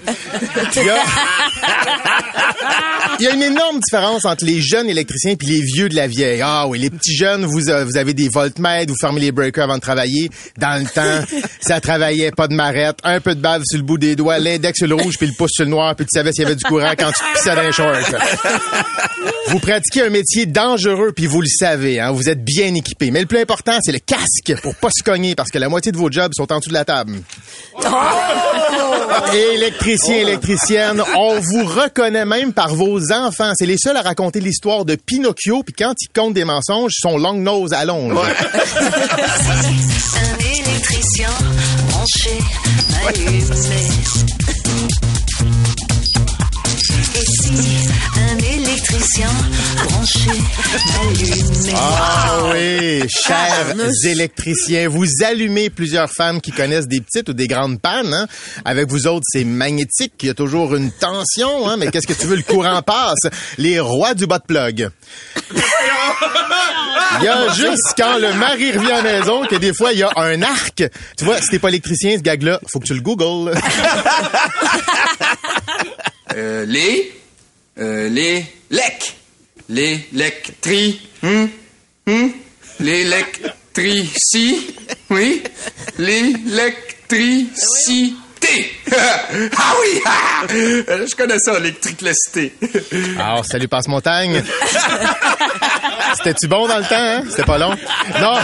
Il 3.21 3.25
y, 3.25 3.29
a... 3.29 3.35
Une 3.35 3.43
énorme 3.43 3.81
différence 3.81 4.25
entre 4.25 4.45
les 4.45 4.61
jeunes 4.61 4.89
électriciens 4.89 5.37
puis 5.37 5.47
les 5.47 5.61
vieux 5.61 5.89
de 5.89 5.95
la 5.95 6.07
vieille. 6.07 6.41
Ah 6.43 6.67
oui, 6.67 6.79
les 6.79 6.91
petits 6.91 7.15
jeunes, 7.15 7.45
vous, 7.45 7.69
euh, 7.69 7.85
vous 7.85 7.97
avez 7.97 8.15
des 8.15 8.29
voltmètres, 8.29 8.91
vous 8.91 8.99
fermez 9.01 9.21
les 9.21 9.33
breakers 9.33 9.65
avant 9.65 9.77
de 9.77 9.81
travailler. 9.81 10.31
Dans 10.59 10.83
le 10.83 10.89
temps, 10.89 11.39
ça 11.61 11.81
travaillait 11.81 12.33
pas 12.33 12.49
de 12.49 12.55
marette, 12.55 12.99
un 13.05 13.21
peu 13.21 13.35
de 13.35 13.41
bave 13.41 13.63
sur 13.65 13.79
le 13.79 13.85
bout 13.85 13.99
des 13.99 14.17
doigts, 14.17 14.39
l'index 14.39 14.79
sur 14.79 14.89
le 14.89 14.95
rouge 14.95 15.17
puis 15.19 15.27
le 15.27 15.35
pouce 15.35 15.51
sur 15.53 15.65
le 15.65 15.71
noir, 15.71 15.95
puis 15.95 16.07
tu 16.07 16.19
savais 16.19 16.33
s'il 16.33 16.43
y 16.43 16.47
avait 16.47 16.57
du 16.57 16.65
courant 16.65 16.93
quand 16.99 17.13
tu 17.13 17.23
pissais 17.35 17.55
dans 17.55 17.63
les 17.63 17.73
shorts. 17.73 17.97
Vous 19.49 19.59
pratiquez 19.59 20.03
un 20.03 20.11
métier 20.11 20.47
dangereux 20.47 21.13
puis 21.15 21.27
vous 21.27 21.41
le 21.41 21.49
savez, 21.49 22.01
hein, 22.01 22.13
vous 22.13 22.29
êtes 22.29 22.43
bien 22.43 22.75
équipé. 22.75 23.11
Mais 23.11 23.21
le 23.21 23.27
plus 23.27 23.39
important, 23.39 23.79
c'est 23.83 23.93
le 23.93 23.99
casque 23.99 24.61
pour 24.63 24.75
pas 24.75 24.91
se 24.97 25.03
cogner 25.03 25.35
parce 25.35 25.51
que 25.51 25.59
la 25.59 25.69
moitié 25.69 25.93
de 25.93 25.97
vos 25.97 26.11
jobs 26.11 26.33
sont 26.35 26.51
en 26.53 26.59
dessous 26.59 26.71
de 26.71 26.75
la 26.75 26.85
table. 26.85 27.21
Électricien, 29.35 30.17
électricienne, 30.17 31.03
on 31.17 31.39
vous 31.39 31.65
reconnaît 31.65 32.25
même 32.25 32.53
par 32.53 32.75
vos 32.75 33.10
enfants. 33.13 33.53
C'est 33.55 33.67
les 33.67 33.79
seuls 33.79 33.97
à 33.97 34.03
raconter 34.03 34.41
l'histoire 34.41 34.85
de 34.85 34.97
Pinocchio, 34.97 35.63
puis 35.63 35.75
quand 35.75 35.95
ils 36.01 36.09
comptent 36.09 36.35
des 36.35 36.45
mensonges, 36.45 36.93
son 36.95 37.19
long 37.19 37.35
nose 37.35 37.73
allonge. 37.73 38.13
Un 40.17 40.39
électricien 40.39 41.31
branché, 41.89 42.39
allumé. 43.07 44.40
Électricien 48.91 49.29
branché, 49.85 50.31
allumé. 51.01 51.73
Ah 51.77 52.39
oui, 52.53 53.09
chers 53.09 53.75
électriciens, 54.07 54.89
vous 54.89 55.07
allumez 55.25 55.71
plusieurs 55.71 56.11
femmes 56.11 56.41
qui 56.41 56.51
connaissent 56.51 56.89
des 56.89 57.01
petites 57.01 57.29
ou 57.29 57.33
des 57.33 57.47
grandes 57.47 57.81
pannes. 57.81 58.13
hein. 58.13 58.27
Avec 58.65 58.89
vous 58.89 59.07
autres, 59.07 59.25
c'est 59.31 59.45
magnétique, 59.45 60.15
il 60.23 60.27
y 60.27 60.31
a 60.31 60.35
toujours 60.35 60.75
une 60.75 60.91
tension, 60.91 61.69
hein, 61.69 61.77
mais 61.77 61.89
qu'est-ce 61.91 62.07
que 62.07 62.13
tu 62.15 62.27
veux, 62.27 62.37
le 62.37 62.43
courant 62.43 62.83
passe? 62.83 63.21
Les 63.59 63.79
rois 63.79 64.15
du 64.15 64.27
bas 64.27 64.39
de 64.39 64.45
plug. 64.45 64.91
Il 67.21 67.25
y 67.25 67.29
a 67.29 67.53
juste 67.53 67.95
quand 67.97 68.19
le 68.19 68.33
mari 68.35 68.73
revient 68.73 68.93
à 68.93 69.03
la 69.03 69.21
maison 69.21 69.45
que 69.47 69.57
des 69.57 69.73
fois, 69.73 69.93
il 69.93 70.01
y 70.01 70.03
a 70.03 70.11
un 70.17 70.43
arc. 70.43 70.83
Tu 71.17 71.25
vois, 71.25 71.41
si 71.41 71.49
t'es 71.49 71.59
pas 71.59 71.69
électricien, 71.69 72.17
ce 72.17 72.23
gag-là, 72.23 72.61
faut 72.73 72.81
que 72.81 72.87
tu 72.87 72.95
le 72.95 73.01
googles. 73.01 73.53
Euh, 76.37 76.65
les, 76.65 77.13
euh, 77.81 78.09
les, 78.09 78.47
lec, 78.71 79.17
l'électri, 79.69 81.01
hum, 81.23 81.51
hum, 82.07 82.33
l'électrici, 82.81 84.67
oui, 85.11 85.43
ah 89.57 89.75
oui, 89.81 90.01
ah, 90.07 90.47
Euh, 90.53 91.07
je 91.09 91.15
connais 91.15 91.39
ça, 91.39 91.59
l'électricité. 91.59 92.53
Alors, 93.19 93.45
salut 93.45 93.69
Passe-Montagne. 93.69 94.43
C'était-tu 96.17 96.49
bon 96.49 96.67
dans 96.67 96.79
le 96.79 96.85
temps, 96.85 96.97
hein? 96.99 97.23
C'était 97.31 97.45
pas 97.45 97.59
long? 97.59 97.71
Non. 98.21 98.35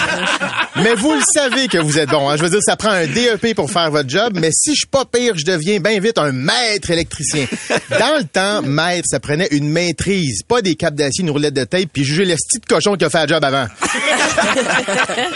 Mais 0.76 0.94
vous 0.94 1.14
le 1.14 1.22
savez 1.34 1.66
que 1.68 1.78
vous 1.78 1.98
êtes 1.98 2.08
bon, 2.10 2.28
hein? 2.28 2.36
Je 2.36 2.42
veux 2.42 2.50
dire, 2.50 2.60
ça 2.62 2.76
prend 2.76 2.90
un 2.90 3.06
DEP 3.06 3.54
pour 3.54 3.70
faire 3.70 3.90
votre 3.90 4.08
job, 4.08 4.34
mais 4.40 4.50
si 4.52 4.70
je 4.70 4.80
suis 4.80 4.86
pas 4.86 5.04
pire, 5.04 5.36
je 5.36 5.44
deviens 5.44 5.80
bien 5.80 5.98
vite 5.98 6.18
un 6.18 6.32
maître 6.32 6.90
électricien. 6.90 7.46
Dans 7.90 8.18
le 8.18 8.24
temps, 8.24 8.62
maître, 8.62 9.06
ça 9.10 9.18
prenait 9.18 9.48
une 9.50 9.68
maîtrise, 9.68 10.42
pas 10.46 10.62
des 10.62 10.76
capes 10.76 10.94
d'acier, 10.94 11.24
une 11.24 11.30
roulette 11.30 11.54
de 11.54 11.64
tape, 11.64 11.88
puis 11.92 12.04
juger 12.04 12.24
le 12.24 12.36
style 12.36 12.60
de 12.60 12.66
cochon 12.66 12.94
qui 12.94 13.04
a 13.04 13.10
fait 13.10 13.22
le 13.22 13.28
job 13.28 13.44
avant. 13.44 13.66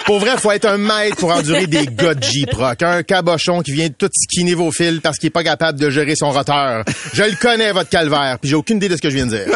pour 0.07 0.21
vrai, 0.21 0.37
faut 0.39 0.53
être 0.53 0.67
un 0.67 0.79
maître 0.79 1.17
pour 1.17 1.33
endurer 1.33 1.67
des 1.67 1.87
gars 1.87 2.15
de 2.15 2.23
J-Proc. 2.23 2.83
Un 2.83 3.03
cabochon 3.03 3.63
qui 3.63 3.73
vient 3.73 3.89
tout 3.89 4.09
skinner 4.13 4.50
vos 4.55 4.71
parce 5.03 5.19
qu'il 5.19 5.29
est 5.29 5.31
pas 5.31 5.45
capable 5.45 5.79
de 5.79 5.91
gérer 5.91 6.15
son 6.17 6.31
roteur. 6.31 6.85
Je 7.13 7.23
le 7.23 7.37
connais, 7.37 7.73
votre 7.73 7.91
calvaire, 7.91 8.39
puis 8.41 8.51
j'ai 8.51 8.57
aucune 8.57 8.77
idée 8.79 8.89
de 8.89 8.97
ce 8.97 9.03
que 9.03 9.11
je 9.11 9.17
viens 9.17 9.27
de 9.27 9.37
dire. 9.37 9.47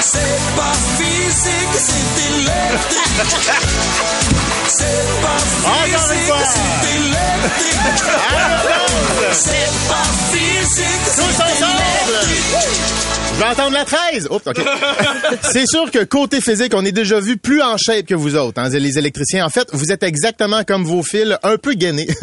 C'est 0.00 0.18
pas 0.56 0.72
physique, 0.98 1.74
c'est 1.76 2.18
électrique. 2.36 4.27
C'est 4.68 4.84
pas 5.22 5.38
Encore 5.70 6.12
une 6.12 6.20
fois. 6.20 6.36
physique, 6.36 6.52
c'est 6.52 6.96
électrique. 6.96 7.78
C'est 9.32 9.70
pas 9.88 10.06
physique, 10.32 11.04
c'est 11.06 11.22
électrique. 11.22 12.84
Je 13.34 13.44
vais 13.44 13.50
entendre 13.50 13.72
la 13.72 13.84
13. 13.84 14.28
Oups, 14.32 14.46
OK. 14.48 14.60
C'est 15.52 15.64
sûr 15.68 15.88
que 15.92 16.02
côté 16.02 16.40
physique, 16.40 16.72
on 16.74 16.84
est 16.84 16.90
déjà 16.90 17.20
vu 17.20 17.36
plus 17.36 17.62
en 17.62 17.76
shape 17.76 18.04
que 18.06 18.16
vous 18.16 18.34
autres, 18.34 18.60
hein, 18.60 18.68
les 18.68 18.98
électriciens. 18.98 19.46
En 19.46 19.48
fait, 19.48 19.68
vous 19.72 19.92
êtes 19.92 20.02
exactement 20.02 20.64
comme 20.64 20.82
vos 20.82 21.04
fils, 21.04 21.38
un 21.44 21.56
peu 21.56 21.74
gainés. 21.74 22.08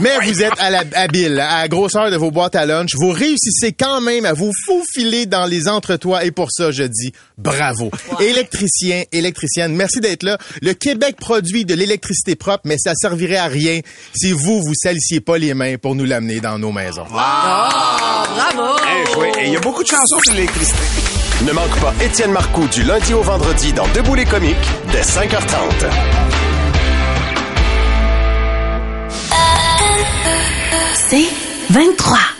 Mais 0.00 0.10
vous 0.24 0.42
êtes 0.42 0.58
à 0.58 0.70
la 0.70 0.84
habile, 0.94 1.38
à 1.40 1.62
la 1.62 1.68
grosseur 1.68 2.10
de 2.10 2.16
vos 2.16 2.30
boîtes 2.30 2.56
à 2.56 2.66
lunch. 2.66 2.90
Vous 2.94 3.10
réussissez 3.10 3.72
quand 3.72 4.00
même 4.00 4.24
à 4.24 4.32
vous 4.32 4.50
faufiler 4.66 5.26
dans 5.26 5.46
les 5.46 5.68
entretoits 5.68 6.24
et 6.24 6.30
pour 6.30 6.50
ça, 6.50 6.70
je 6.70 6.82
dis 6.82 7.12
bravo. 7.38 7.90
Électricien, 8.20 9.02
électricienne, 9.12 9.74
merci 9.74 10.00
d'être 10.00 10.22
là. 10.22 10.38
Le 10.62 10.72
Québec 10.72 11.16
produit 11.16 11.64
de 11.64 11.74
l'électricité 11.74 12.34
propre, 12.36 12.62
mais 12.64 12.76
ça 12.78 12.94
servirait 12.94 13.36
à 13.36 13.46
rien 13.46 13.80
si 14.14 14.32
vous, 14.32 14.60
vous 14.60 14.74
salissiez 14.74 15.20
pas 15.20 15.38
les 15.38 15.54
mains 15.54 15.76
pour 15.76 15.94
nous 15.94 16.04
l'amener 16.04 16.40
dans 16.40 16.58
nos 16.58 16.72
maisons. 16.72 17.04
Bravo! 17.10 18.76
Oui, 19.18 19.28
et 19.40 19.46
il 19.46 19.52
y 19.52 19.56
a 19.56 19.60
beaucoup 19.60 19.82
de 19.82 19.88
chansons 19.88 20.18
sur 20.24 20.34
l'électricité. 20.34 20.82
Ne 21.46 21.52
manque 21.52 21.78
pas 21.80 21.92
Étienne 22.02 22.30
Marcoux 22.32 22.68
du 22.68 22.82
lundi 22.84 23.12
au 23.12 23.22
vendredi 23.22 23.72
dans 23.72 23.86
Debout 23.88 24.14
les 24.14 24.24
comiques 24.24 24.56
dès 24.92 25.02
5h30. 25.02 26.23
C'est 31.08 31.28
23. 31.70 32.33